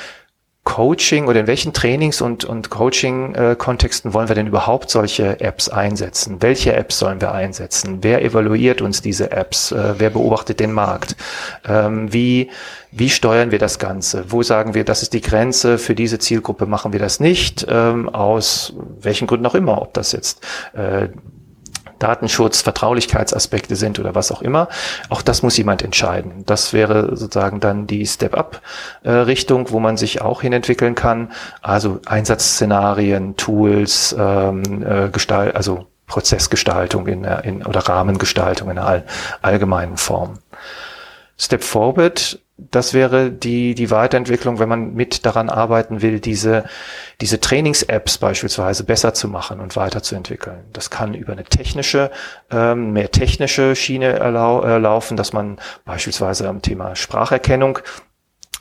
[0.66, 6.42] Coaching oder in welchen Trainings und, und Coaching-Kontexten wollen wir denn überhaupt solche Apps einsetzen?
[6.42, 7.98] Welche Apps sollen wir einsetzen?
[8.02, 9.70] Wer evaluiert uns diese Apps?
[9.70, 11.14] Äh, wer beobachtet den Markt?
[11.66, 12.50] Ähm, wie,
[12.90, 14.24] wie steuern wir das Ganze?
[14.33, 17.64] Wo sagen wir, das ist die Grenze, für diese Zielgruppe machen wir das nicht?
[17.70, 21.09] Ähm, aus welchen Gründen auch immer, ob das jetzt äh,
[21.98, 24.68] Datenschutz, Vertraulichkeitsaspekte sind oder was auch immer.
[25.09, 26.44] Auch das muss jemand entscheiden.
[26.46, 31.32] Das wäre sozusagen dann die Step-up-Richtung, wo man sich auch hinentwickeln kann.
[31.62, 39.02] Also Einsatzszenarien, Tools, ähm, äh, Gestalt, also Prozessgestaltung in, in, oder Rahmengestaltung in einer
[39.42, 40.38] allgemeinen Form.
[41.38, 46.64] Step Forward das wäre die, die Weiterentwicklung, wenn man mit daran arbeiten will, diese,
[47.21, 50.64] diese Trainings-Apps beispielsweise besser zu machen und weiterzuentwickeln.
[50.73, 52.11] Das kann über eine technische,
[52.51, 57.79] ähm, mehr technische Schiene erlau äh, laufen, dass man beispielsweise am Thema Spracherkennung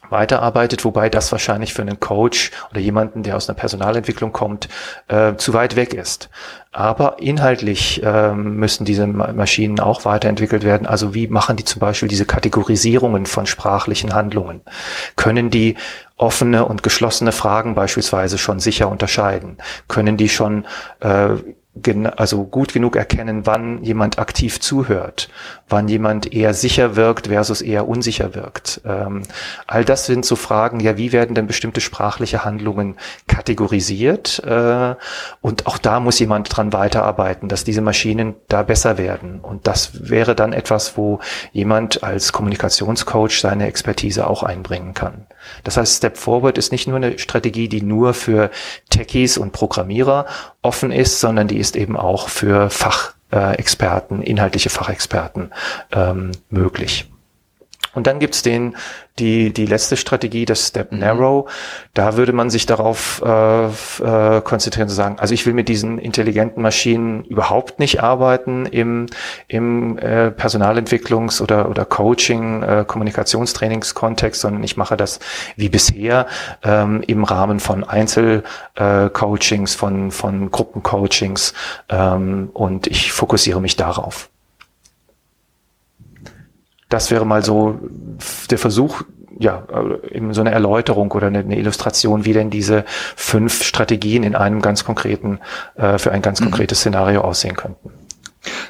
[0.10, 4.68] weiterarbeitet, wobei das wahrscheinlich für einen Coach oder jemanden, der aus einer Personalentwicklung kommt,
[5.08, 6.30] äh, zu weit weg ist.
[6.72, 10.86] Aber inhaltlich ähm, müssen diese Maschinen auch weiterentwickelt werden.
[10.86, 14.62] Also wie machen die zum Beispiel diese Kategorisierungen von sprachlichen Handlungen?
[15.16, 15.76] Können die
[16.18, 19.58] offene und geschlossene Fragen beispielsweise schon sicher unterscheiden?
[19.88, 20.66] Können die schon
[21.00, 21.36] äh,
[22.16, 25.30] also gut genug erkennen, wann jemand aktiv zuhört,
[25.68, 28.82] wann jemand eher sicher wirkt versus eher unsicher wirkt.
[28.86, 29.24] Ähm,
[29.68, 32.96] all das sind so Fragen, ja, wie werden denn bestimmte sprachliche Handlungen
[33.28, 34.42] kategorisiert?
[34.46, 34.96] Äh,
[35.42, 39.40] und auch da muss jemand dran weiterarbeiten, dass diese Maschinen da besser werden.
[39.42, 41.20] Und das wäre dann etwas, wo
[41.52, 45.28] jemand als Kommunikationscoach seine Expertise auch einbringen kann.
[45.64, 48.50] Das heißt, Step Forward ist nicht nur eine Strategie, die nur für
[48.90, 50.26] Techies und Programmierer
[50.66, 55.54] offen ist, sondern die ist eben auch für Fachexperten, inhaltliche Fachexperten
[55.94, 57.10] ähm, möglich.
[57.96, 58.76] Und dann gibt's den
[59.20, 61.00] die, die letzte Strategie, das Step mhm.
[61.00, 61.50] Narrow,
[61.94, 66.00] da würde man sich darauf äh, äh, konzentrieren zu sagen, also ich will mit diesen
[66.00, 69.06] intelligenten Maschinen überhaupt nicht arbeiten im,
[69.48, 75.20] im äh, Personalentwicklungs- oder, oder Coaching, äh, Kommunikationstrainingskontext, sondern ich mache das
[75.56, 76.28] wie bisher
[76.64, 81.54] ähm, im Rahmen von Einzelcoachings, äh, von, von Gruppencoachings
[81.90, 84.30] ähm, und ich fokussiere mich darauf.
[86.90, 87.80] Das wäre mal so
[88.50, 89.04] der Versuch,
[89.38, 89.66] ja,
[90.12, 94.62] eben so eine Erläuterung oder eine, eine, Illustration, wie denn diese fünf Strategien in einem
[94.62, 95.40] ganz konkreten,
[95.76, 96.46] äh, für ein ganz mhm.
[96.46, 97.92] konkretes Szenario aussehen könnten.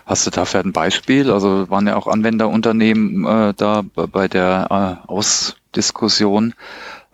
[0.06, 1.32] Hast du dafür ein Beispiel?
[1.32, 6.54] Also waren ja auch Anwenderunternehmen äh, da bei der äh, Ausdiskussion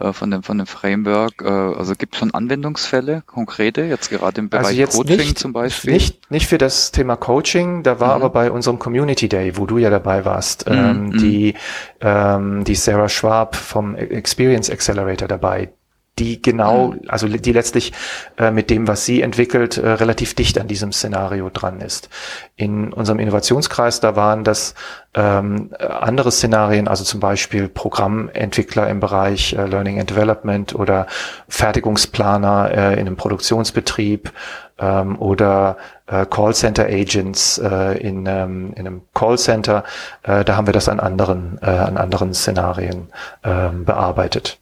[0.02, 1.42] äh, von dem, von dem Framework.
[1.42, 5.40] Äh, also gibt es schon Anwendungsfälle, konkrete, jetzt gerade im also Bereich also Coaching nicht,
[5.40, 5.94] zum Beispiel?
[5.94, 8.24] Nicht, nicht für das Thema Coaching, da war mhm.
[8.24, 10.76] aber bei unserem Community Day, wo du ja dabei warst, mhm.
[10.76, 11.18] ähm, mhm.
[11.18, 11.54] die,
[12.02, 15.72] ähm, die Sarah Schwab vom Experience Accelerator dabei
[16.20, 17.02] die genau, mhm.
[17.08, 17.94] also die letztlich
[18.38, 22.10] äh, mit dem, was sie entwickelt, äh, relativ dicht an diesem Szenario dran ist.
[22.56, 24.76] In unserem Innovationskreis, da waren das
[25.14, 31.08] ähm, andere Szenarien, also zum Beispiel Programmentwickler im Bereich äh, Learning and Development oder
[31.48, 34.32] Fertigungsplaner äh, in einem Produktionsbetrieb
[34.80, 39.84] ähm, oder äh, Callcenter Agents äh, in, ähm, in einem Callcenter.
[40.24, 43.08] Äh, da haben wir das an anderen, äh, an anderen Szenarien
[43.44, 44.61] äh, bearbeitet.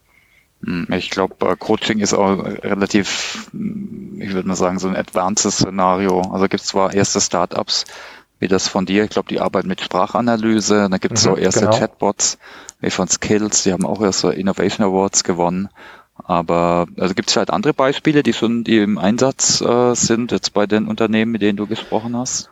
[0.64, 4.96] Hm, ich glaube, äh, Coaching ist auch relativ, hm, ich würde mal sagen, so ein
[4.96, 6.20] advanced Szenario.
[6.20, 7.86] Also gibt es zwar erste Startups,
[8.38, 11.36] wie das von dir, ich glaube, die arbeiten mit Sprachanalyse, dann gibt es mhm, so
[11.36, 11.78] erste genau.
[11.78, 12.38] Chatbots,
[12.80, 15.68] wie von Skills, die haben auch erst so Innovation Awards gewonnen.
[16.24, 20.52] Aber also gibt es halt andere Beispiele, die schon die im Einsatz äh, sind, jetzt
[20.52, 22.50] bei den Unternehmen, mit denen du gesprochen hast?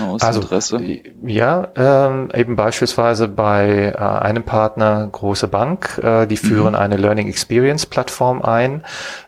[0.00, 0.80] Aus also, Interesse?
[1.24, 6.78] Ja, ähm, eben beispielsweise bei äh, einem Partner, große Bank, äh, die führen mhm.
[6.78, 8.84] eine Learning Experience Plattform ein.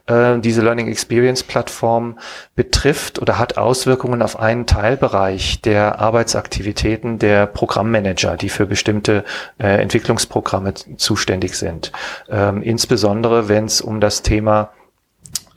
[0.06, 2.18] Äh, diese Learning Experience Plattform
[2.56, 9.24] betrifft oder hat Auswirkungen auf einen Teilbereich der Arbeitsaktivitäten der Programmmanager, die für bestimmte
[9.58, 11.92] äh, Entwicklungsprogramme zuständig sind.
[12.28, 14.70] Ähm, insbesondere wenn es um das Thema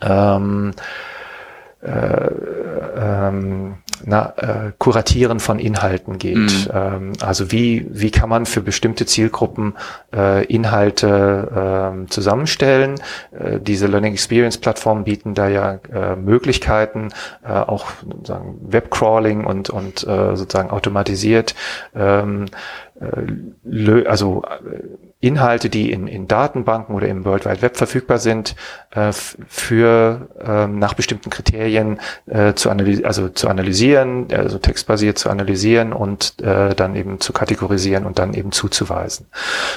[0.02, 0.74] ähm,
[1.82, 2.28] äh,
[2.98, 6.38] ähm, na, äh, Kuratieren von Inhalten geht.
[6.38, 6.68] Mhm.
[6.74, 9.76] Ähm, also wie, wie kann man für bestimmte Zielgruppen
[10.16, 12.96] äh, Inhalte äh, zusammenstellen?
[13.32, 17.10] Äh, diese Learning Experience Plattformen bieten da ja äh, Möglichkeiten,
[17.44, 21.56] äh, auch sozusagen Webcrawling und, und äh, sozusagen automatisiert
[21.96, 22.46] ähm,
[23.00, 28.56] äh, also äh, Inhalte, die in, in Datenbanken oder im World Wide Web verfügbar sind,
[28.90, 35.30] äh, für ähm, nach bestimmten Kriterien äh, zu, analysieren, also zu analysieren, also textbasiert zu
[35.30, 39.28] analysieren und äh, dann eben zu kategorisieren und dann eben zuzuweisen.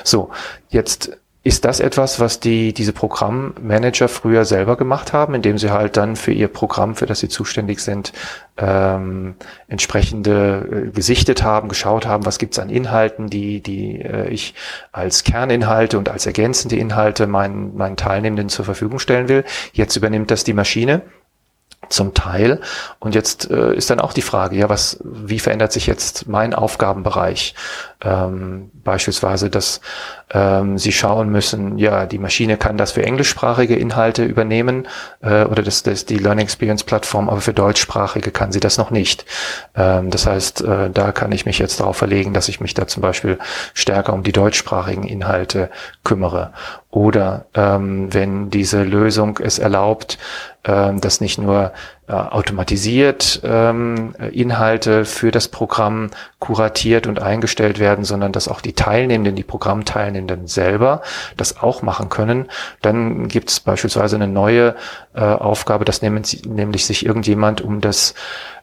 [0.03, 0.31] So,
[0.71, 5.99] jetzt ist das etwas, was die, diese Programmmanager früher selber gemacht haben, indem sie halt
[5.99, 8.15] dann für ihr Programm, für das sie zuständig sind,
[8.57, 9.35] ähm,
[9.69, 14.55] entsprechende äh, gesichtet haben, geschaut haben, was gibt's an Inhalten, die, die äh, ich
[14.91, 19.45] als Kerninhalte und als ergänzende Inhalte meinen, meinen Teilnehmenden zur Verfügung stellen will.
[19.75, 21.03] Jetzt übernimmt das die Maschine
[21.89, 22.61] zum Teil.
[22.99, 26.55] Und jetzt äh, ist dann auch die Frage, ja, was, wie verändert sich jetzt mein
[26.55, 27.55] Aufgabenbereich?
[28.03, 29.81] Ähm, beispielsweise, dass
[30.31, 34.87] ähm, Sie schauen müssen, ja, die Maschine kann das für englischsprachige Inhalte übernehmen
[35.23, 38.91] äh, oder das, das die Learning Experience Plattform, aber für deutschsprachige kann sie das noch
[38.91, 39.25] nicht.
[39.75, 42.87] Ähm, das heißt, äh, da kann ich mich jetzt darauf verlegen, dass ich mich da
[42.87, 43.39] zum Beispiel
[43.73, 45.71] stärker um die deutschsprachigen Inhalte
[46.03, 46.53] kümmere.
[46.95, 50.17] Oder ähm, wenn diese Lösung es erlaubt,
[50.63, 51.73] ähm, dass nicht nur
[52.07, 58.75] äh, automatisiert ähm, Inhalte für das Programm kuratiert und eingestellt werden, sondern dass auch die
[58.75, 61.03] Teilnehmenden, die Programmteilnehmenden selber
[61.37, 62.47] das auch machen können.
[62.81, 64.77] Dann gibt es beispielsweise eine neue
[65.15, 68.15] äh, Aufgabe, dass nämlich, nämlich sich irgendjemand um das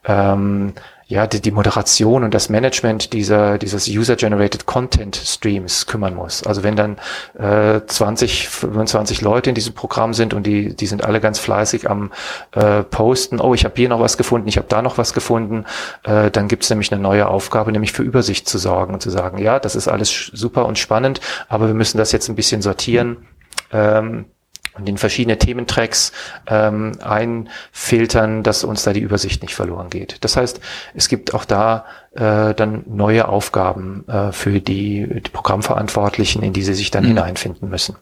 [0.05, 0.71] ähm,
[1.11, 6.43] ja, die, die Moderation und das Management dieser, dieses User-Generated Content Streams kümmern muss.
[6.43, 6.97] Also wenn dann
[7.37, 11.89] äh, 20, 25 Leute in diesem Programm sind und die, die sind alle ganz fleißig
[11.89, 12.13] am
[12.53, 15.65] äh, Posten, oh, ich habe hier noch was gefunden, ich habe da noch was gefunden,
[16.03, 19.09] äh, dann gibt es nämlich eine neue Aufgabe, nämlich für Übersicht zu sorgen und zu
[19.09, 21.19] sagen, ja, das ist alles super und spannend,
[21.49, 23.27] aber wir müssen das jetzt ein bisschen sortieren.
[23.73, 24.27] Ähm,
[24.73, 26.11] und in verschiedene Thementracks
[26.47, 30.17] ähm, einfiltern, dass uns da die Übersicht nicht verloren geht.
[30.21, 30.59] Das heißt,
[30.93, 36.63] es gibt auch da äh, dann neue Aufgaben äh, für die, die Programmverantwortlichen, in die
[36.63, 37.09] sie sich dann mhm.
[37.09, 37.97] hineinfinden müssen.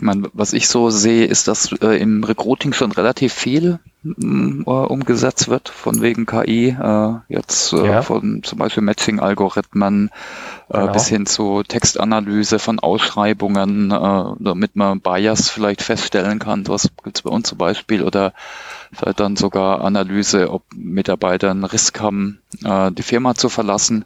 [0.00, 4.62] Ich meine, was ich so sehe, ist, dass äh, im Recruiting schon relativ viel äh,
[4.64, 8.00] umgesetzt wird, von wegen KI, äh, jetzt äh, ja.
[8.00, 10.08] von zum Beispiel Matching-Algorithmen
[10.70, 10.92] äh, genau.
[10.92, 17.20] bis hin zu Textanalyse von Ausschreibungen, äh, damit man Bias vielleicht feststellen kann, was gibt's
[17.20, 18.32] bei uns zum Beispiel, oder
[18.94, 24.04] vielleicht dann sogar Analyse, ob Mitarbeiter einen Risk haben, die Firma zu verlassen,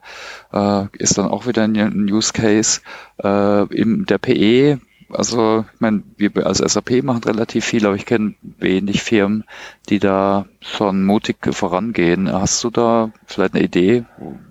[0.93, 2.83] ist dann auch wieder ein Use Case.
[3.17, 8.35] In der PE also, ich meine, wir als SAP machen relativ viel, aber ich kenne
[8.59, 9.45] wenig Firmen,
[9.89, 12.33] die da schon mutig vorangehen.
[12.33, 14.05] Hast du da vielleicht eine Idee,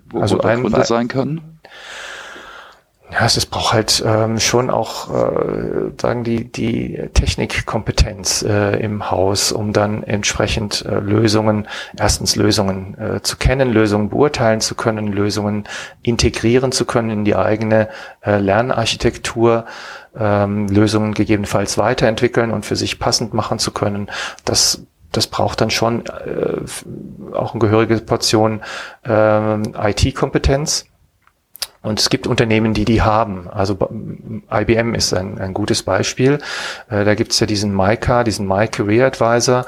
[0.08, 1.60] wo, also wo da Gründe sein können?
[3.14, 9.52] Ja, es braucht halt ähm, schon auch, äh, sagen die, die Technikkompetenz äh, im Haus,
[9.52, 15.62] um dann entsprechend äh, Lösungen, erstens Lösungen äh, zu kennen, Lösungen beurteilen zu können, Lösungen
[16.02, 17.88] integrieren zu können in die eigene
[18.26, 19.66] äh, Lernarchitektur,
[20.18, 24.10] ähm, Lösungen gegebenenfalls weiterentwickeln und für sich passend machen zu können.
[24.44, 28.62] Das das braucht dann schon äh, auch eine gehörige Portion
[29.06, 30.86] äh, IT-Kompetenz.
[31.84, 33.46] Und es gibt Unternehmen, die die haben.
[33.48, 33.76] Also
[34.50, 36.38] IBM ist ein, ein gutes Beispiel.
[36.88, 39.66] Äh, da gibt es ja diesen MyCar, diesen My Career Advisor,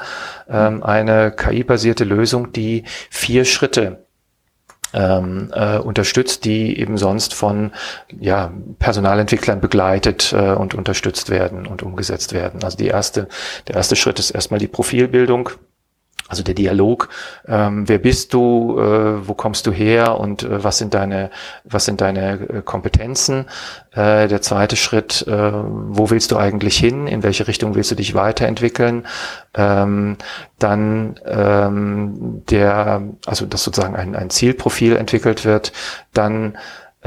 [0.49, 4.07] ähm, eine KI-basierte Lösung, die vier Schritte
[4.93, 7.71] ähm, äh, unterstützt, die eben sonst von
[8.19, 12.63] ja, Personalentwicklern begleitet äh, und unterstützt werden und umgesetzt werden.
[12.63, 13.27] Also die erste,
[13.67, 15.51] der erste Schritt ist erstmal die Profilbildung
[16.29, 17.07] Also der Dialog,
[17.47, 21.29] ähm, wer bist du, äh, wo kommst du her und äh, was sind deine,
[21.63, 23.45] was sind deine äh, Kompetenzen?
[23.93, 27.07] Äh, der zweite Schritt, äh, wo willst du eigentlich hin?
[27.07, 29.05] In welche Richtung willst du dich weiterentwickeln?
[29.53, 30.17] Ähm,
[30.59, 35.71] dann ähm, der, also dass sozusagen ein, ein Zielprofil entwickelt wird.
[36.13, 36.57] Dann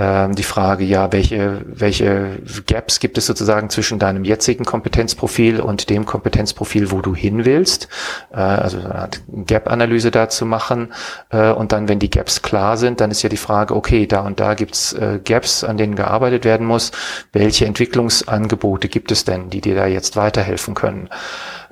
[0.01, 5.90] ähm, die Frage, ja, welche, welche Gaps gibt es sozusagen zwischen deinem jetzigen Kompetenzprofil und
[5.90, 7.88] dem Kompetenzprofil, wo du hin willst?
[8.32, 10.94] Äh, also eine Art Gap-Analyse dazu machen.
[11.28, 14.20] Äh, und dann, wenn die Gaps klar sind, dann ist ja die Frage, okay, da
[14.20, 16.92] und da gibt's äh, Gaps, an denen gearbeitet werden muss.
[17.34, 21.11] Welche Entwicklungsangebote gibt es denn, die dir da jetzt weiterhelfen können?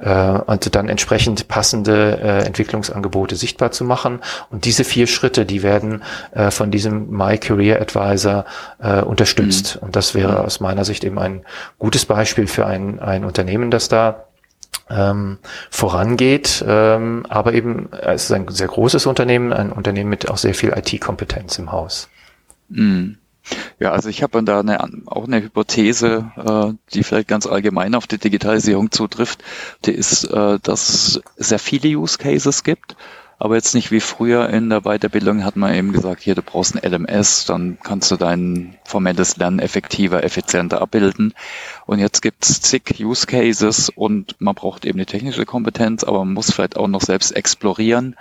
[0.01, 4.21] Äh, und dann entsprechend passende äh, Entwicklungsangebote sichtbar zu machen.
[4.51, 8.45] Und diese vier Schritte, die werden äh, von diesem My Career Advisor
[8.79, 9.77] äh, unterstützt.
[9.77, 9.87] Mhm.
[9.87, 11.45] Und das wäre aus meiner Sicht eben ein
[11.79, 14.25] gutes Beispiel für ein, ein Unternehmen, das da
[14.91, 15.39] ähm,
[15.71, 20.55] vorangeht, ähm, aber eben es ist ein sehr großes Unternehmen, ein Unternehmen mit auch sehr
[20.55, 22.09] viel IT-Kompetenz im Haus.
[22.69, 23.19] Mhm.
[23.79, 28.07] Ja, also ich habe da eine, auch eine Hypothese, äh, die vielleicht ganz allgemein auf
[28.07, 29.43] die Digitalisierung zutrifft.
[29.85, 32.97] Die ist, äh, dass es sehr viele Use Cases gibt,
[33.41, 36.75] aber jetzt nicht wie früher in der Weiterbildung hat man eben gesagt, hier, du brauchst
[36.75, 41.35] ein LMS, dann kannst du dein formelles Lernen effektiver, effizienter abbilden.
[41.87, 46.35] Und jetzt gibt's zig Use Cases und man braucht eben die technische Kompetenz, aber man
[46.35, 48.17] muss vielleicht auch noch selbst explorieren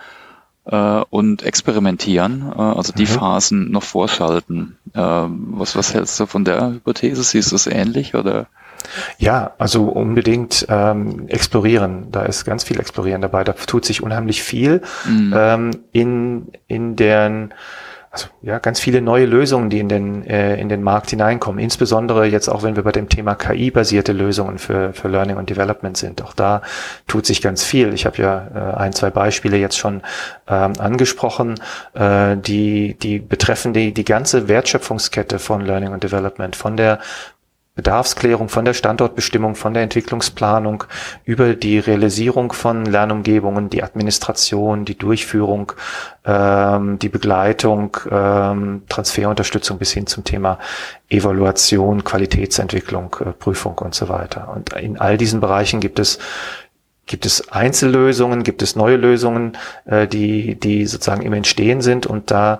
[0.67, 3.07] äh, und experimentieren, äh, also die mhm.
[3.07, 4.77] Phasen noch vorschalten.
[4.93, 7.23] Äh, was, was hältst du von der Hypothese?
[7.23, 8.47] Siehst du es ähnlich oder?
[9.17, 12.11] Ja, also unbedingt ähm, explorieren.
[12.11, 13.43] Da ist ganz viel Explorieren dabei.
[13.43, 15.33] Da tut sich unheimlich viel mhm.
[15.35, 17.53] ähm, in in deren
[18.17, 21.59] also ja, ganz viele neue Lösungen, die in den, äh, in den Markt hineinkommen.
[21.59, 25.95] Insbesondere jetzt auch, wenn wir bei dem Thema KI-basierte Lösungen für, für Learning und Development
[25.95, 26.23] sind.
[26.23, 26.61] Auch da
[27.07, 27.93] tut sich ganz viel.
[27.93, 30.01] Ich habe ja äh, ein, zwei Beispiele jetzt schon
[30.47, 31.55] ähm, angesprochen,
[31.93, 36.99] äh, die, die betreffen die, die ganze Wertschöpfungskette von Learning und Development, von der
[37.77, 40.83] Bedarfsklärung von der Standortbestimmung, von der Entwicklungsplanung
[41.25, 45.71] über die Realisierung von Lernumgebungen, die Administration, die Durchführung,
[46.25, 50.57] ähm, die Begleitung, ähm, Transferunterstützung bis hin zum Thema
[51.07, 54.51] Evaluation, Qualitätsentwicklung, äh, Prüfung und so weiter.
[54.53, 56.17] Und in all diesen Bereichen gibt es
[57.05, 62.31] gibt es Einzellösungen, gibt es neue Lösungen, äh, die, die sozusagen im Entstehen sind und
[62.31, 62.59] da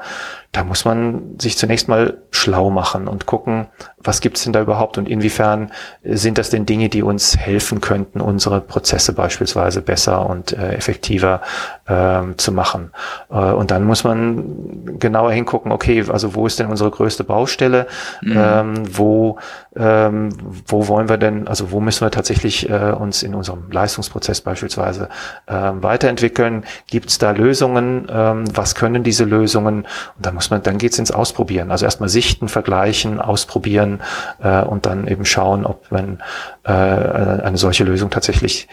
[0.52, 3.68] da muss man sich zunächst mal schlau machen und gucken,
[3.98, 5.72] was gibt's denn da überhaupt und inwiefern
[6.04, 11.41] sind das denn Dinge, die uns helfen könnten, unsere Prozesse beispielsweise besser und äh, effektiver
[11.88, 12.91] ähm, zu machen.
[13.30, 17.88] Äh, und dann muss man genauer hingucken, okay, also wo ist denn unsere größte Baustelle?
[18.22, 18.38] Mhm.
[18.38, 19.39] Ähm, wo,
[19.76, 20.30] ähm,
[20.68, 25.10] wo wollen wir denn, also wo müssen wir tatsächlich äh, uns in unserem Leistungsprozess beispielsweise
[25.48, 26.64] äh, weiterentwickeln?
[26.88, 28.08] Gibt's da Lösungen?
[28.10, 29.80] Ähm, was können diese Lösungen?
[30.16, 31.72] Und dann muss man, dann geht's ins Ausprobieren.
[31.72, 34.02] Also erstmal sichten, vergleichen, ausprobieren
[34.40, 36.22] äh, und dann eben schauen, ob man
[36.64, 38.68] äh, eine solche Lösung tatsächlich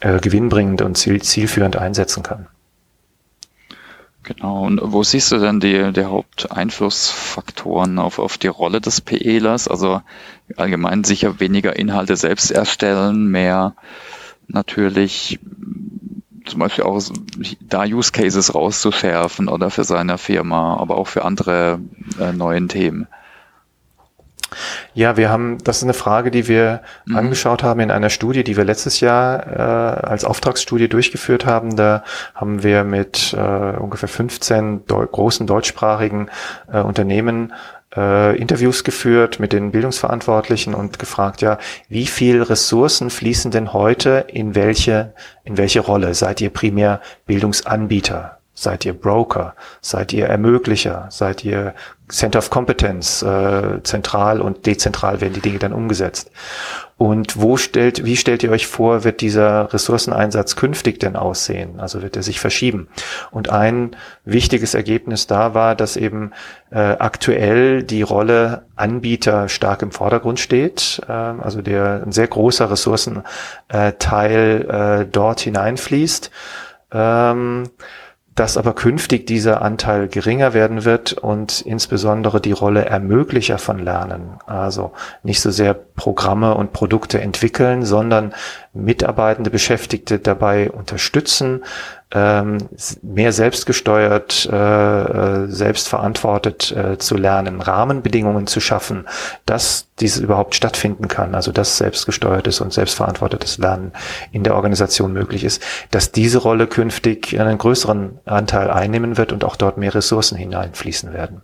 [0.00, 2.46] äh, gewinnbringend und ziel, zielführend einsetzen kann.
[4.22, 9.68] Genau, und wo siehst du denn die, die Haupteinflussfaktoren auf, auf die Rolle des PElers?
[9.68, 10.00] Also
[10.56, 13.74] allgemein sicher weniger Inhalte selbst erstellen, mehr
[14.48, 15.38] natürlich
[16.44, 17.00] zum Beispiel auch
[17.60, 21.80] da Use Cases rauszuschärfen oder für seine Firma, aber auch für andere
[22.20, 23.08] äh, neuen Themen.
[24.94, 27.16] Ja, wir haben, das ist eine Frage, die wir mhm.
[27.16, 31.76] angeschaut haben in einer Studie, die wir letztes Jahr äh, als Auftragsstudie durchgeführt haben.
[31.76, 36.28] Da haben wir mit äh, ungefähr 15 deu großen deutschsprachigen
[36.72, 37.52] äh, Unternehmen
[37.96, 44.26] äh, Interviews geführt mit den Bildungsverantwortlichen und gefragt, ja, wie viel Ressourcen fließen denn heute
[44.28, 45.14] in welche,
[45.44, 46.14] in welche Rolle?
[46.14, 48.38] Seid ihr primär Bildungsanbieter?
[48.56, 49.54] Seid ihr Broker?
[49.80, 51.06] Seid ihr Ermöglicher?
[51.10, 51.74] Seid ihr
[52.08, 53.22] Center of Competence?
[53.22, 56.30] Äh, zentral und dezentral werden die Dinge dann umgesetzt.
[56.96, 61.80] Und wo stellt, wie stellt ihr euch vor, wird dieser Ressourceneinsatz künftig denn aussehen?
[61.80, 62.86] Also wird er sich verschieben?
[63.32, 66.30] Und ein wichtiges Ergebnis da war, dass eben
[66.70, 71.00] äh, aktuell die Rolle Anbieter stark im Vordergrund steht.
[71.08, 76.30] Äh, also der ein sehr großer Ressourcenteil äh, dort hineinfließt.
[76.92, 77.64] Ähm,
[78.34, 84.38] dass aber künftig dieser Anteil geringer werden wird und insbesondere die Rolle Ermöglicher von Lernen,
[84.46, 88.34] also nicht so sehr Programme und Produkte entwickeln, sondern
[88.72, 91.62] Mitarbeitende, Beschäftigte dabei unterstützen,
[92.14, 92.58] ähm,
[93.02, 99.06] mehr selbstgesteuert, äh, äh, selbstverantwortet äh, zu lernen, Rahmenbedingungen zu schaffen,
[99.46, 103.92] dass dies überhaupt stattfinden kann, also dass selbstgesteuertes und selbstverantwortetes Lernen
[104.30, 105.60] in der Organisation möglich ist,
[105.90, 111.12] dass diese Rolle künftig einen größeren Anteil einnehmen wird und auch dort mehr Ressourcen hineinfließen
[111.12, 111.42] werden.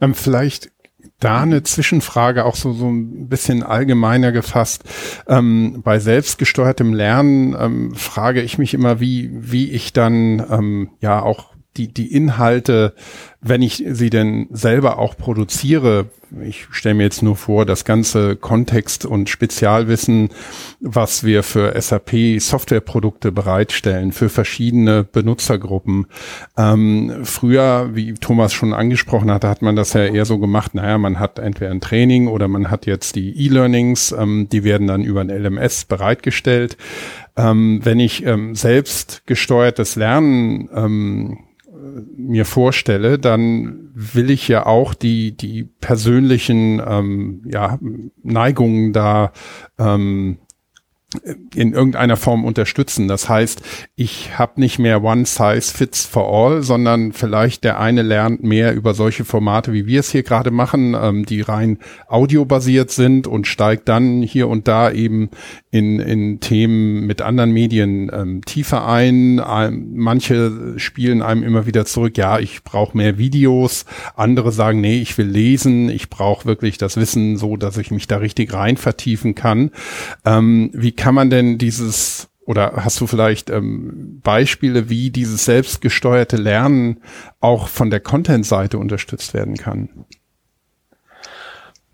[0.00, 0.70] Ähm, vielleicht
[1.24, 4.84] da eine Zwischenfrage, auch so, so ein bisschen allgemeiner gefasst.
[5.26, 11.22] Ähm, bei selbstgesteuertem Lernen ähm, frage ich mich immer, wie, wie ich dann ähm, ja
[11.22, 12.94] auch die, die Inhalte,
[13.40, 16.06] wenn ich sie denn selber auch produziere,
[16.42, 20.30] ich stelle mir jetzt nur vor, das ganze Kontext und Spezialwissen,
[20.80, 26.06] was wir für SAP Softwareprodukte bereitstellen, für verschiedene Benutzergruppen.
[26.56, 30.98] Ähm, früher, wie Thomas schon angesprochen hatte, hat man das ja eher so gemacht, naja,
[30.98, 35.02] man hat entweder ein Training oder man hat jetzt die E-Learnings, ähm, die werden dann
[35.02, 36.76] über ein LMS bereitgestellt.
[37.36, 41.38] Ähm, wenn ich ähm, selbst gesteuertes Lernen ähm,
[42.16, 47.78] mir vorstelle, dann will ich ja auch die, die persönlichen ähm, ja,
[48.22, 49.32] Neigungen da
[49.78, 50.38] ähm,
[51.54, 53.08] in irgendeiner Form unterstützen.
[53.08, 53.62] Das heißt,
[53.96, 58.74] ich habe nicht mehr One Size Fits for All, sondern vielleicht der eine lernt mehr
[58.74, 63.46] über solche Formate, wie wir es hier gerade machen, ähm, die rein audiobasiert sind und
[63.46, 65.30] steigt dann hier und da eben
[65.70, 69.42] in, in Themen mit anderen Medien ähm, tiefer ein.
[69.46, 73.84] Ähm, manche spielen einem immer wieder zurück, ja, ich brauche mehr Videos.
[74.16, 78.06] Andere sagen, nee, ich will lesen, ich brauche wirklich das Wissen so, dass ich mich
[78.06, 79.70] da richtig rein vertiefen kann.
[80.24, 86.36] Ähm, wie kann man denn dieses oder hast du vielleicht ähm, Beispiele, wie dieses selbstgesteuerte
[86.36, 87.00] Lernen
[87.40, 89.88] auch von der Content-Seite unterstützt werden kann?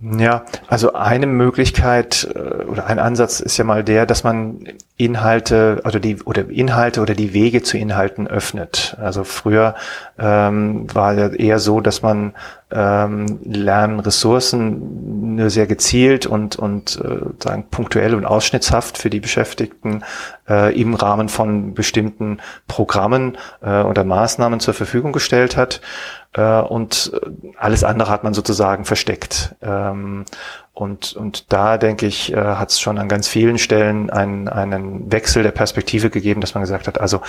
[0.02, 4.64] Ja, also eine Möglichkeit äh, oder ein Ansatz ist ja mal der, dass man
[4.96, 8.96] Inhalte oder die oder Inhalte oder die Wege zu Inhalten öffnet.
[8.98, 9.74] Also früher
[10.18, 12.32] ähm, war ja eher so, dass man
[12.72, 20.04] ähm, Lernressourcen nur sehr gezielt und und äh, sagen punktuell und ausschnittshaft für die Beschäftigten
[20.48, 25.80] äh, im Rahmen von bestimmten Programmen äh, oder Maßnahmen zur Verfügung gestellt hat
[26.34, 29.56] äh, und äh, alles andere hat man sozusagen versteckt.
[29.62, 30.24] Ähm,
[30.72, 35.10] und, und da, denke ich, äh, hat es schon an ganz vielen Stellen einen, einen
[35.12, 37.20] Wechsel der Perspektive gegeben, dass man gesagt hat, also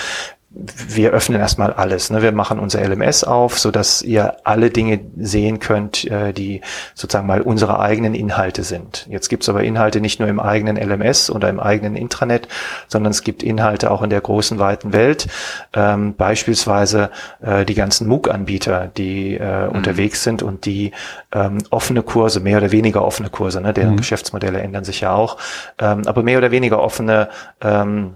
[0.54, 2.10] wir öffnen erstmal alles.
[2.10, 2.22] Ne?
[2.22, 6.62] Wir machen unser LMS auf, so dass ihr alle Dinge sehen könnt, äh, die
[6.94, 9.08] sozusagen mal unsere eigenen Inhalte sind.
[9.10, 12.50] Jetzt gibt's aber Inhalte nicht nur im eigenen LMS oder im eigenen Intranet,
[12.90, 15.28] sondern es gibt Inhalte auch in der großen, weiten Welt.
[15.74, 19.72] Ähm, beispielsweise äh, die ganzen MOOC-Anbieter, die äh, mhm.
[19.72, 20.92] unterwegs sind und die
[21.32, 23.72] ähm, offene Kurse, mehr oder weniger offene Kurse, ne?
[23.72, 23.98] deren mhm.
[23.98, 25.38] Geschäftsmodelle ändern sich ja auch,
[25.80, 27.30] ähm, aber mehr oder weniger offene
[27.62, 28.16] ähm,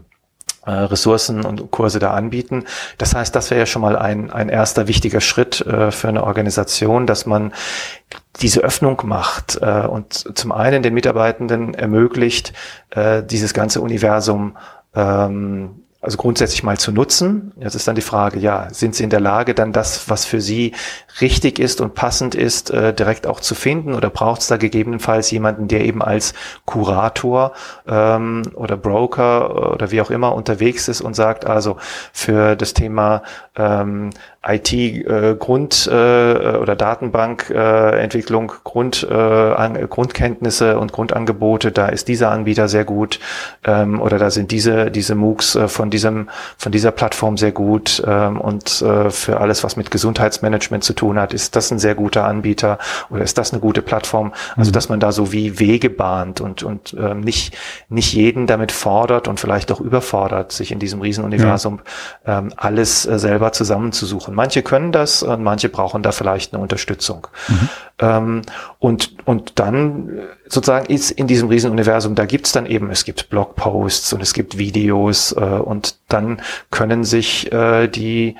[0.65, 2.65] äh, Ressourcen und Kurse da anbieten.
[2.97, 6.23] Das heißt, das wäre ja schon mal ein, ein erster wichtiger Schritt äh, für eine
[6.23, 7.53] Organisation, dass man
[8.41, 12.53] diese Öffnung macht äh, und zum einen den Mitarbeitenden ermöglicht,
[12.89, 14.57] äh, dieses ganze Universum
[14.93, 17.51] ähm, also grundsätzlich mal zu nutzen.
[17.59, 20.39] Jetzt ist dann die Frage, ja, sind Sie in der Lage, dann das, was für
[20.39, 20.73] Sie
[21.19, 23.95] richtig ist und passend ist, äh, direkt auch zu finden?
[23.95, 26.35] Oder braucht es da gegebenenfalls jemanden, der eben als
[26.65, 27.53] Kurator
[27.87, 31.77] ähm, oder Broker oder wie auch immer unterwegs ist und sagt, also
[32.13, 33.23] für das Thema
[33.55, 34.11] ähm,
[34.47, 42.31] IT-Grund äh, äh, oder Datenbankentwicklung, äh, Grund, äh, an, Grundkenntnisse und Grundangebote, da ist dieser
[42.31, 43.19] Anbieter sehr gut
[43.63, 48.03] ähm, oder da sind diese diese MOOCs äh, von diesem von dieser Plattform sehr gut
[48.05, 51.95] ähm, und äh, für alles, was mit Gesundheitsmanagement zu tun hat, ist das ein sehr
[51.95, 52.77] guter Anbieter
[53.09, 54.33] oder ist das eine gute Plattform?
[54.55, 54.73] Also mhm.
[54.73, 57.57] dass man da so wie Wege bahnt und und ähm, nicht
[57.89, 61.79] nicht jeden damit fordert und vielleicht auch überfordert, sich in diesem Riesenuniversum
[62.25, 62.39] ja.
[62.39, 67.27] ähm, alles äh, selber zusammenzusuchen manche können das und manche brauchen da vielleicht eine Unterstützung.
[67.47, 67.69] Mhm.
[67.99, 68.41] Ähm,
[68.79, 74.13] und, und dann sozusagen ist in diesem Riesenuniversum, da gibt's dann eben, es gibt Blogposts
[74.13, 78.35] und es gibt Videos äh, und dann können sich äh, die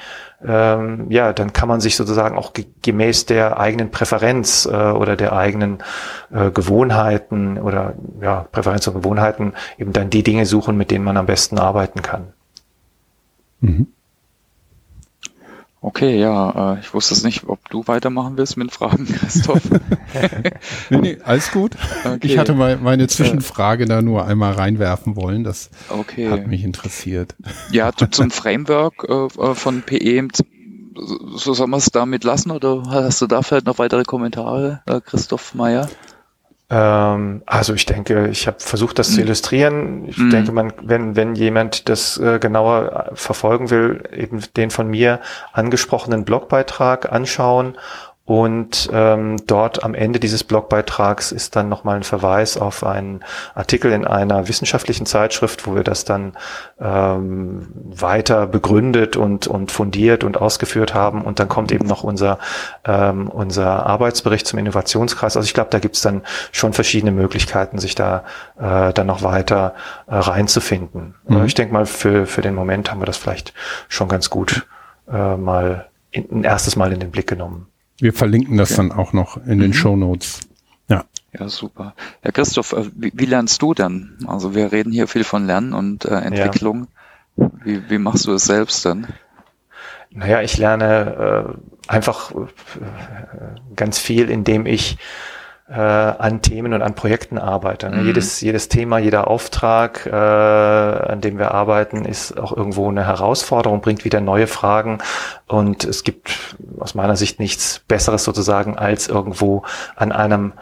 [0.46, 2.52] ähm, ja, dann kann man sich sozusagen auch
[2.82, 5.80] gemäß der eigenen Präferenz äh, oder der eigenen
[6.32, 11.18] äh, Gewohnheiten oder ja, Präferenz und Gewohnheiten eben dann die Dinge suchen, mit denen man
[11.18, 12.34] am besten arbeiten kann.
[13.62, 13.88] Mhm.
[15.86, 19.62] Okay, ja, äh, ich wusste es nicht, ob du weitermachen willst mit Fragen, Christoph.
[20.90, 21.76] nee, nee, alles gut.
[22.04, 22.18] Okay.
[22.24, 25.44] Ich hatte meine Zwischenfrage da nur einmal reinwerfen wollen.
[25.44, 26.32] Das okay.
[26.32, 27.36] hat mich interessiert.
[27.72, 30.28] Ja, zum Framework äh, äh von PE,
[31.36, 35.00] so soll man es damit lassen oder hast du da vielleicht noch weitere Kommentare, äh,
[35.02, 35.88] Christoph Meyer?
[36.70, 39.14] Ähm, also ich denke, ich habe versucht, das mhm.
[39.14, 40.08] zu illustrieren.
[40.08, 40.30] Ich mhm.
[40.32, 45.20] denke, man, wenn, wenn jemand das äh, genauer äh, verfolgen will, eben den von mir
[45.54, 47.76] angesprochenen Blogbeitrag anschauen
[48.26, 53.24] und ähm, dort am Ende dieses Blogbeitrags ist dann nochmal ein Verweis auf einen
[53.54, 56.36] Artikel in einer wissenschaftlichen Zeitschrift, wo wir das dann
[56.82, 61.22] ähm, weiter begründet und, und fundiert und ausgeführt haben.
[61.22, 62.40] Und dann kommt eben noch unser,
[62.84, 65.38] ähm, unser Arbeitsbericht zum Innovationskreis.
[65.38, 68.24] Also ich glaube, da gibt es dann schon verschiedene Möglichkeiten, sich da
[68.60, 69.76] äh, dann noch weiter
[70.08, 71.14] äh, reinzufinden.
[71.28, 71.46] Mhm.
[71.46, 73.54] Ich denke mal, für, für den Moment haben wir das vielleicht
[73.88, 74.66] schon ganz gut
[75.12, 77.68] äh, mal in, ein erstes Mal in den Blick genommen.
[77.98, 78.90] Wir verlinken das okay.
[78.90, 79.74] dann auch noch in den mhm.
[79.74, 80.42] Show Notes.
[80.90, 81.06] Ja.
[81.38, 81.96] Ja, super.
[82.24, 84.18] Ja, Christoph, äh, wie, wie, lernst du denn?
[84.28, 86.88] Also wir reden hier viel von Lernen und äh, Entwicklung.
[87.38, 87.52] Ja.
[87.64, 89.08] Wie, wie machst du es selbst denn?
[90.12, 92.46] Naja, ich lerne äh, einfach äh,
[93.76, 94.98] ganz viel, indem ich
[95.68, 97.90] äh, an Themen und an Projekten arbeite.
[97.90, 97.98] Ne?
[97.98, 98.06] Mhm.
[98.06, 103.82] Jedes, jedes Thema, jeder Auftrag, äh, an dem wir arbeiten, ist auch irgendwo eine Herausforderung,
[103.82, 105.00] bringt wieder neue Fragen
[105.48, 109.64] und es gibt aus meiner Sicht nichts Besseres sozusagen, als irgendwo
[109.96, 110.54] an einem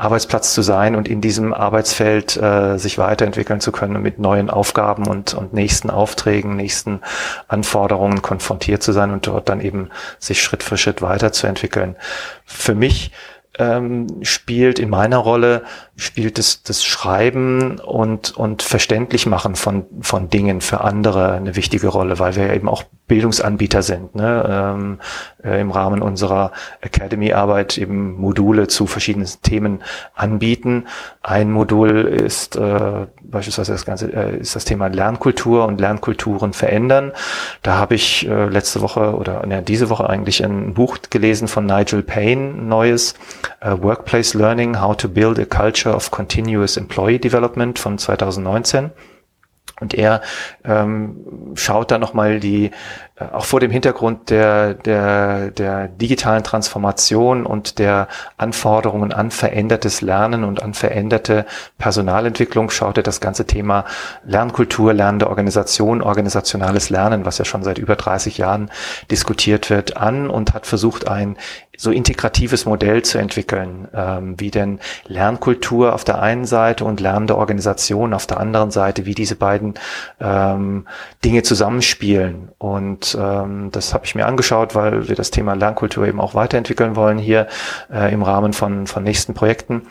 [0.00, 4.48] Arbeitsplatz zu sein und in diesem Arbeitsfeld äh, sich weiterentwickeln zu können und mit neuen
[4.48, 7.00] Aufgaben und, und nächsten Aufträgen, nächsten
[7.48, 11.96] Anforderungen konfrontiert zu sein und dort dann eben sich Schritt für Schritt weiterzuentwickeln.
[12.46, 13.12] Für mich
[13.58, 15.64] ähm, spielt in meiner Rolle
[15.96, 21.88] spielt das, das Schreiben und, und verständlich machen von, von Dingen für andere eine wichtige
[21.88, 24.74] Rolle, weil wir eben auch Bildungsanbieter sind, ne?
[24.76, 25.00] ähm,
[25.44, 29.82] äh, im Rahmen unserer Academy-Arbeit eben Module zu verschiedenen Themen
[30.14, 30.86] anbieten.
[31.22, 37.12] Ein Modul ist äh, beispielsweise das ganze äh, ist das Thema Lernkultur und Lernkulturen verändern.
[37.62, 41.66] Da habe ich äh, letzte Woche oder ne, diese Woche eigentlich ein Buch gelesen von
[41.66, 43.14] Nigel Payne, neues
[43.64, 48.90] uh, Workplace Learning: How to Build a Culture of Continuous Employee Development von 2019.
[49.80, 50.20] Und er
[50.64, 52.70] ähm, schaut da nochmal die
[53.32, 60.44] auch vor dem Hintergrund der, der, der digitalen Transformation und der Anforderungen an verändertes Lernen
[60.44, 61.44] und an veränderte
[61.78, 63.84] Personalentwicklung schaut er das ganze Thema
[64.24, 68.70] Lernkultur, lernende Organisation, organisationales Lernen, was ja schon seit über 30 Jahren
[69.10, 71.36] diskutiert wird, an und hat versucht, ein
[71.80, 77.38] so integratives Modell zu entwickeln, ähm, wie denn Lernkultur auf der einen Seite und lernende
[77.38, 79.74] Organisation auf der anderen Seite, wie diese beiden
[80.20, 80.86] ähm,
[81.24, 82.50] Dinge zusammenspielen.
[82.58, 86.96] Und ähm, das habe ich mir angeschaut, weil wir das Thema Lernkultur eben auch weiterentwickeln
[86.96, 87.46] wollen hier
[87.92, 89.82] äh, im Rahmen von, von nächsten Projekten.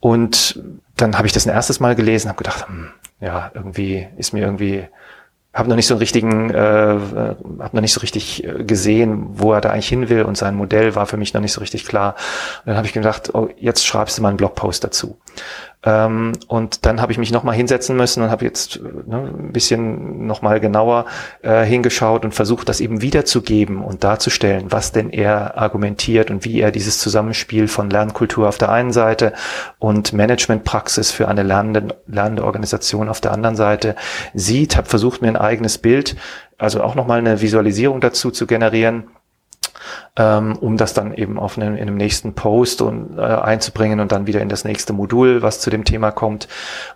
[0.00, 0.62] Und
[0.96, 2.88] dann habe ich das ein erstes Mal gelesen, habe gedacht, hm,
[3.20, 4.86] ja, irgendwie ist mir irgendwie
[5.52, 9.52] habe noch nicht so einen richtigen, äh, habe noch nicht so richtig äh, gesehen, wo
[9.52, 11.86] er da eigentlich hin will und sein Modell war für mich noch nicht so richtig
[11.86, 12.14] klar.
[12.60, 15.18] Und dann habe ich gedacht, oh, jetzt schreibst du mal einen Blogpost dazu.
[15.82, 20.26] Ähm, und dann habe ich mich nochmal hinsetzen müssen und habe jetzt ne, ein bisschen
[20.26, 21.06] nochmal genauer
[21.42, 26.60] äh, hingeschaut und versucht, das eben wiederzugeben und darzustellen, was denn er argumentiert und wie
[26.60, 29.32] er dieses Zusammenspiel von Lernkultur auf der einen Seite
[29.78, 33.96] und Managementpraxis für eine lernende, lernende Organisation auf der anderen Seite
[34.34, 34.76] sieht.
[34.76, 36.14] Habe versucht, mir ein eigenes Bild,
[36.58, 39.04] also auch nochmal eine Visualisierung dazu zu generieren
[40.16, 44.12] ähm, um das dann eben auf einem, in einem nächsten Post und, äh, einzubringen und
[44.12, 46.48] dann wieder in das nächste Modul, was zu dem Thema kommt.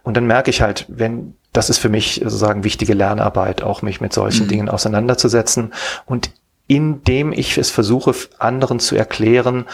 [0.03, 4.01] Und dann merke ich halt, wenn das ist für mich sozusagen wichtige Lernarbeit, auch mich
[4.01, 4.51] mit solchen mhm.
[4.51, 5.73] Dingen auseinanderzusetzen.
[6.05, 6.31] Und
[6.67, 9.67] indem ich es versuche, anderen zu erklären,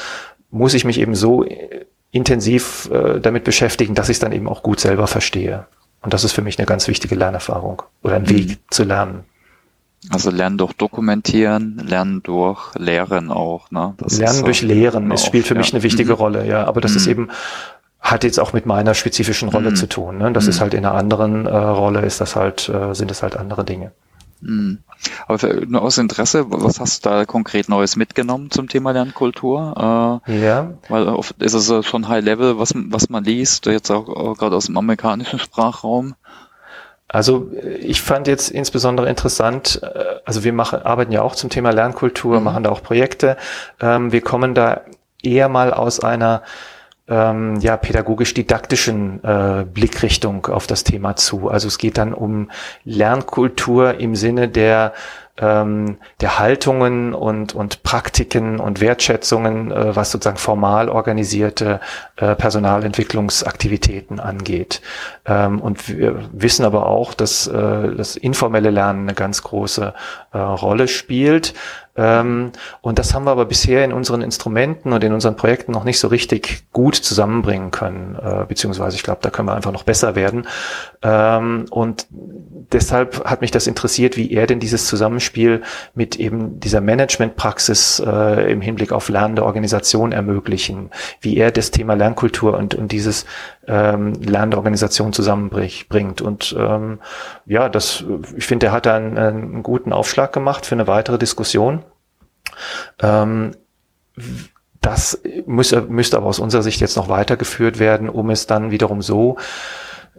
[0.50, 4.48] muss ich mich eben so äh, intensiv äh, damit beschäftigen, dass ich es dann eben
[4.48, 5.66] auch gut selber verstehe.
[6.02, 8.30] Und das ist für mich eine ganz wichtige Lernerfahrung oder ein mhm.
[8.30, 9.24] Weg zu lernen.
[10.08, 13.70] Also lernen durch Dokumentieren, lernen durch Lehren auch.
[13.70, 13.94] Ne?
[13.98, 16.18] Das lernen durch Lehren, es spielt für mich eine wichtige mhm.
[16.18, 16.64] Rolle, ja.
[16.64, 16.96] Aber das mhm.
[16.96, 17.28] ist eben
[18.00, 19.76] hat jetzt auch mit meiner spezifischen Rolle mhm.
[19.76, 20.18] zu tun.
[20.18, 20.32] Ne?
[20.32, 20.60] Das ist mhm.
[20.62, 23.92] halt in einer anderen äh, Rolle, ist das halt, äh, sind es halt andere Dinge.
[24.40, 24.78] Mhm.
[25.26, 30.22] Aber für, nur aus Interesse, was hast du da konkret Neues mitgenommen zum Thema Lernkultur?
[30.26, 30.72] Äh, ja.
[30.88, 34.56] Weil oft ist es schon High Level, was, was man liest, jetzt auch, auch gerade
[34.56, 36.14] aus dem amerikanischen Sprachraum.
[37.12, 37.50] Also
[37.80, 42.38] ich fand jetzt insbesondere interessant, äh, also wir machen, arbeiten ja auch zum Thema Lernkultur,
[42.38, 42.44] mhm.
[42.44, 43.36] machen da auch Projekte.
[43.80, 44.82] Ähm, wir kommen da
[45.22, 46.42] eher mal aus einer
[47.08, 51.48] ähm, ja, pädagogisch-didaktischen äh, Blickrichtung auf das Thema zu.
[51.48, 52.50] Also es geht dann um
[52.84, 54.92] Lernkultur im Sinne der
[55.40, 61.80] ähm, der Haltungen und, und Praktiken und Wertschätzungen, äh, was sozusagen formal organisierte
[62.16, 64.82] äh, Personalentwicklungsaktivitäten angeht.
[65.26, 69.94] Ähm, und wir wissen aber auch, dass äh, das informelle Lernen eine ganz große
[70.32, 71.54] äh, Rolle spielt.
[71.96, 75.84] Ähm, und das haben wir aber bisher in unseren Instrumenten und in unseren Projekten noch
[75.84, 79.82] nicht so richtig gut zusammenbringen können, äh, beziehungsweise ich glaube, da können wir einfach noch
[79.82, 80.46] besser werden.
[81.02, 85.62] Ähm, und deshalb hat mich das interessiert, wie er denn dieses Zusammenspiel
[85.94, 91.94] mit eben dieser Managementpraxis äh, im Hinblick auf lernende Organisation ermöglichen, wie er das Thema
[91.94, 93.26] Lernkultur und, und dieses
[93.66, 96.20] ähm, lernende Organisation zusammenbringt.
[96.20, 97.00] Und ähm,
[97.46, 98.04] ja, das,
[98.36, 101.82] ich finde, er hat da einen, einen guten Aufschlag gemacht für eine weitere Diskussion.
[103.00, 103.52] Ähm,
[104.80, 109.02] das muss, müsste aber aus unserer Sicht jetzt noch weitergeführt werden, um es dann wiederum
[109.02, 109.36] so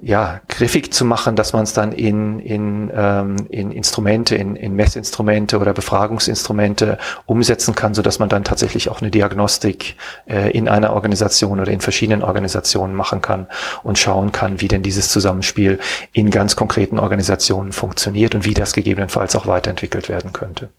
[0.03, 4.75] ja, griffig zu machen, dass man es dann in, in, ähm, in Instrumente, in, in
[4.75, 9.95] Messinstrumente oder Befragungsinstrumente umsetzen kann, so dass man dann tatsächlich auch eine Diagnostik
[10.27, 13.47] äh, in einer Organisation oder in verschiedenen Organisationen machen kann
[13.83, 15.79] und schauen kann, wie denn dieses Zusammenspiel
[16.13, 20.69] in ganz konkreten Organisationen funktioniert und wie das gegebenenfalls auch weiterentwickelt werden könnte.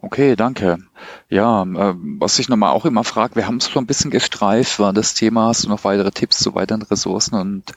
[0.00, 0.78] Okay, danke.
[1.28, 4.78] Ja, äh, was ich nochmal auch immer frage, wir haben es schon ein bisschen gestreift,
[4.78, 7.72] war das Thema, hast du noch weitere Tipps zu weiteren Ressourcen und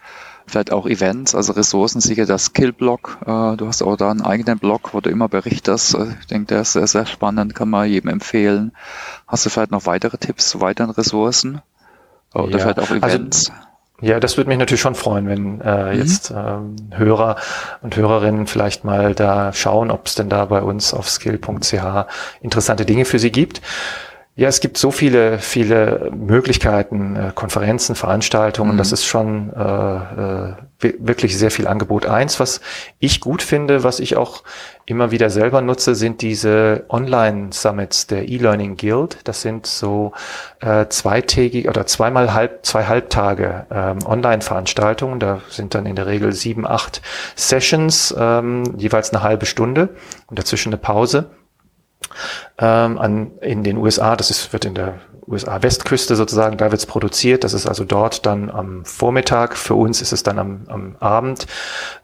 [0.45, 4.59] vielleicht auch Events, also Ressourcen, sicher das Skill-Blog, äh, du hast auch da einen eigenen
[4.59, 7.89] Blog, wo du immer berichtest, äh, ich denke, der ist sehr, sehr spannend, kann man
[7.89, 8.71] jedem empfehlen.
[9.27, 11.61] Hast du vielleicht noch weitere Tipps zu weiteren Ressourcen?
[12.33, 13.49] Oder ja, vielleicht auch also Events?
[13.49, 13.70] Also
[14.01, 15.99] ja, das würde mich natürlich schon freuen, wenn äh, mhm.
[15.99, 17.35] jetzt ähm, Hörer
[17.81, 22.07] und Hörerinnen vielleicht mal da schauen, ob es denn da bei uns auf skill.ch
[22.41, 23.61] interessante Dinge für sie gibt.
[24.41, 28.73] Ja, es gibt so viele, viele Möglichkeiten, äh, Konferenzen, Veranstaltungen.
[28.73, 28.77] Mhm.
[28.79, 32.07] Das ist schon äh, äh, wirklich sehr viel Angebot.
[32.07, 32.59] Eins, was
[32.97, 34.41] ich gut finde, was ich auch
[34.87, 39.19] immer wieder selber nutze, sind diese Online-Summits der E-Learning Guild.
[39.25, 40.13] Das sind so
[40.59, 45.19] äh, zweitägige oder zweimal halb, zwei Halbtage ähm, Online-Veranstaltungen.
[45.19, 47.03] Da sind dann in der Regel sieben, acht
[47.35, 49.89] Sessions, ähm, jeweils eine halbe Stunde
[50.25, 51.29] und dazwischen eine Pause
[52.57, 54.15] ähm, an, in den USA.
[54.15, 54.95] Das ist, wird in der
[55.27, 57.43] USA-Westküste sozusagen, da wird es produziert.
[57.43, 59.57] Das ist also dort dann am Vormittag.
[59.57, 61.47] Für uns ist es dann am, am Abend.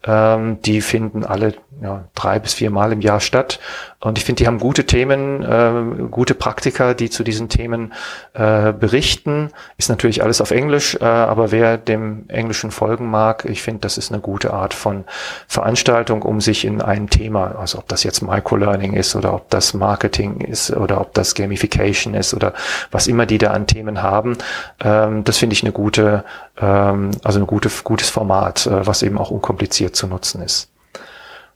[0.05, 3.59] Ähm, die finden alle ja, drei bis vier Mal im Jahr statt.
[3.99, 7.93] Und ich finde, die haben gute Themen, äh, gute Praktiker, die zu diesen Themen
[8.33, 9.49] äh, berichten.
[9.77, 13.97] Ist natürlich alles auf Englisch, äh, aber wer dem Englischen folgen mag, ich finde, das
[13.97, 15.05] ist eine gute Art von
[15.47, 19.73] Veranstaltung, um sich in ein Thema, also ob das jetzt Microlearning ist oder ob das
[19.73, 22.53] Marketing ist oder ob das Gamification ist oder
[22.91, 24.37] was immer die da an Themen haben,
[24.79, 26.23] ähm, das finde ich eine gute,
[26.59, 30.69] ähm, also ein gute, gutes Format, äh, was eben auch unkompliziert zu nutzen ist.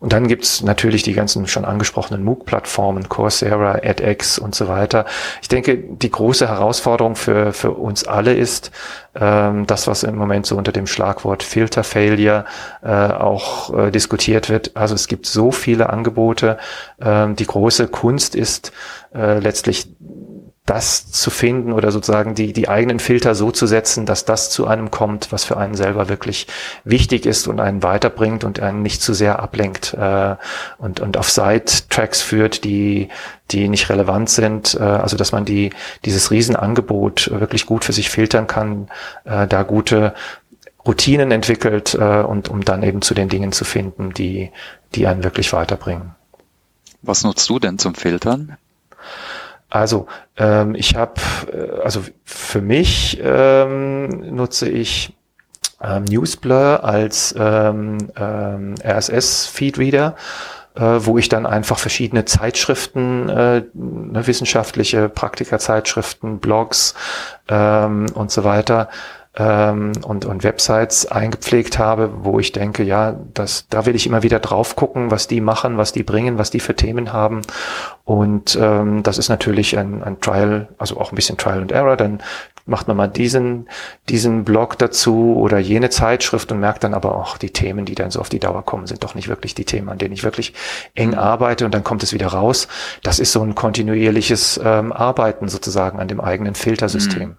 [0.01, 5.05] Und dann gibt's natürlich die ganzen schon angesprochenen MOOC-Plattformen, Coursera, edX und so weiter.
[5.43, 8.71] Ich denke, die große Herausforderung für, für uns alle ist,
[9.13, 12.45] ähm, das, was im Moment so unter dem Schlagwort Filter Failure
[12.81, 14.75] äh, auch äh, diskutiert wird.
[14.75, 16.57] Also es gibt so viele Angebote.
[16.99, 18.71] Ähm, die große Kunst ist
[19.13, 19.87] äh, letztlich
[20.65, 24.67] das zu finden oder sozusagen die, die eigenen Filter so zu setzen, dass das zu
[24.67, 26.47] einem kommt, was für einen selber wirklich
[26.83, 30.35] wichtig ist und einen weiterbringt und einen nicht zu sehr ablenkt äh,
[30.77, 33.09] und, und auf Side-Tracks führt, die,
[33.49, 34.75] die nicht relevant sind.
[34.75, 35.71] Äh, also dass man die,
[36.05, 38.87] dieses Riesenangebot wirklich gut für sich filtern kann,
[39.25, 40.13] äh, da gute
[40.85, 44.51] Routinen entwickelt äh, und um dann eben zu den Dingen zu finden, die,
[44.93, 46.15] die einen wirklich weiterbringen.
[47.01, 48.57] Was nutzt du denn zum Filtern?
[49.71, 50.05] Also
[50.37, 51.13] ähm, ich habe,
[51.51, 55.17] äh, also für mich ähm, nutze ich
[55.81, 60.15] ähm, Newsblur als ähm, ähm, RSS-Feedreader,
[60.75, 66.93] äh, wo ich dann einfach verschiedene Zeitschriften, äh, ne, wissenschaftliche Praktikerzeitschriften, Blogs
[67.47, 68.89] ähm, und so weiter
[69.37, 74.23] ähm, und, und Websites eingepflegt habe, wo ich denke, ja, das, da will ich immer
[74.23, 77.41] wieder drauf gucken, was die machen, was die bringen, was die für Themen haben.
[78.03, 81.95] Und ähm, das ist natürlich ein, ein Trial, also auch ein bisschen Trial and Error.
[81.95, 82.21] Dann
[82.65, 83.69] macht man mal diesen,
[84.09, 88.11] diesen Blog dazu oder jene Zeitschrift und merkt dann aber auch, die Themen, die dann
[88.11, 90.53] so auf die Dauer kommen, sind doch nicht wirklich die Themen, an denen ich wirklich
[90.93, 92.67] eng arbeite und dann kommt es wieder raus.
[93.01, 97.29] Das ist so ein kontinuierliches ähm, Arbeiten sozusagen an dem eigenen Filtersystem.
[97.29, 97.37] Mhm.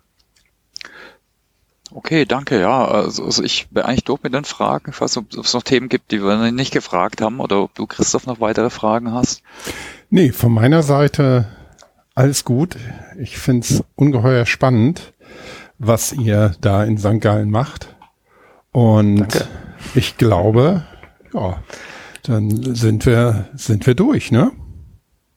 [1.95, 2.59] Okay, danke.
[2.59, 4.90] Ja, also, also ich bin eigentlich durch mit den Fragen.
[4.90, 7.74] Ich weiß nicht, ob es noch Themen gibt, die wir nicht gefragt haben oder ob
[7.74, 9.43] du, Christoph, noch weitere Fragen hast.
[10.09, 11.47] Nee, von meiner Seite
[12.14, 12.76] alles gut.
[13.18, 15.12] Ich finde es ungeheuer spannend,
[15.78, 17.20] was ihr da in St.
[17.20, 17.95] Gallen macht.
[18.70, 19.49] Und danke.
[19.95, 20.84] ich glaube,
[21.34, 21.62] ja,
[22.22, 24.53] dann sind wir, sind wir durch, ne?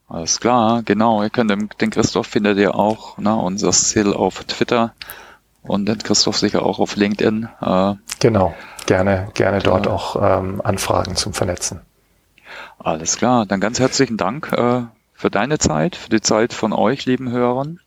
[0.08, 1.22] Alles klar, genau.
[1.22, 4.94] Ihr könnt den, Christoph findet ihr auch, ne, unser Sil auf Twitter
[5.68, 7.48] und den Christoph sicher auch auf LinkedIn.
[7.60, 8.54] Äh, genau,
[8.86, 11.80] gerne, gerne dort auch ähm, Anfragen zum Vernetzen.
[12.78, 14.82] Alles klar, dann ganz herzlichen Dank äh,
[15.14, 17.80] für deine Zeit, für die Zeit von euch, lieben Hörern.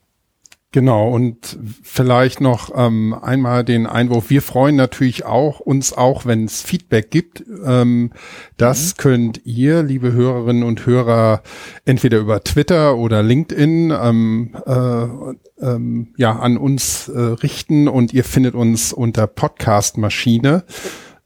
[0.72, 4.30] Genau, und vielleicht noch ähm, einmal den Einwurf.
[4.30, 7.44] Wir freuen natürlich auch uns auch, wenn es Feedback gibt.
[7.66, 8.12] Ähm,
[8.58, 9.02] das mhm.
[9.02, 11.42] könnt ihr, liebe Hörerinnen und Hörer,
[11.86, 18.24] entweder über Twitter oder LinkedIn ähm, äh, ähm, ja, an uns äh, richten und ihr
[18.24, 20.66] findet uns unter Podcast Maschine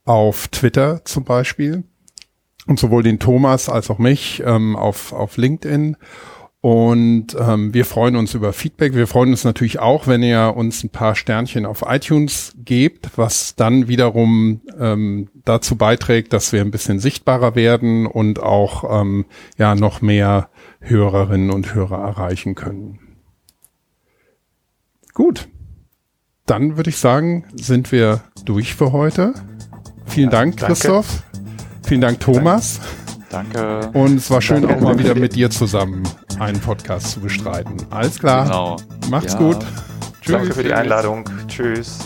[0.05, 1.83] auf Twitter zum Beispiel
[2.65, 5.97] und sowohl den Thomas als auch mich ähm, auf, auf LinkedIn.
[6.63, 8.95] Und ähm, wir freuen uns über Feedback.
[8.95, 13.55] Wir freuen uns natürlich auch, wenn ihr uns ein paar Sternchen auf iTunes gebt, was
[13.57, 19.25] dann wiederum ähm, dazu beiträgt, dass wir ein bisschen sichtbarer werden und auch ähm,
[19.57, 20.47] ja noch mehr
[20.79, 22.99] Hörerinnen und Hörer erreichen können.
[25.13, 25.49] Gut,
[26.45, 29.33] dann würde ich sagen, sind wir durch für heute.
[30.05, 31.23] Vielen Dank, Christoph.
[31.85, 32.79] Vielen Dank, Thomas.
[32.79, 33.02] Danke.
[33.93, 34.77] Und es war schön, Danke.
[34.77, 36.03] auch mal wieder mit dir zusammen
[36.39, 37.77] einen Podcast zu bestreiten.
[37.89, 38.45] Alles klar.
[38.45, 38.77] Genau.
[39.09, 39.39] Macht's ja.
[39.39, 39.59] gut.
[40.21, 40.35] Tschüss.
[40.35, 41.25] Danke für die Einladung.
[41.47, 41.99] Tschüss.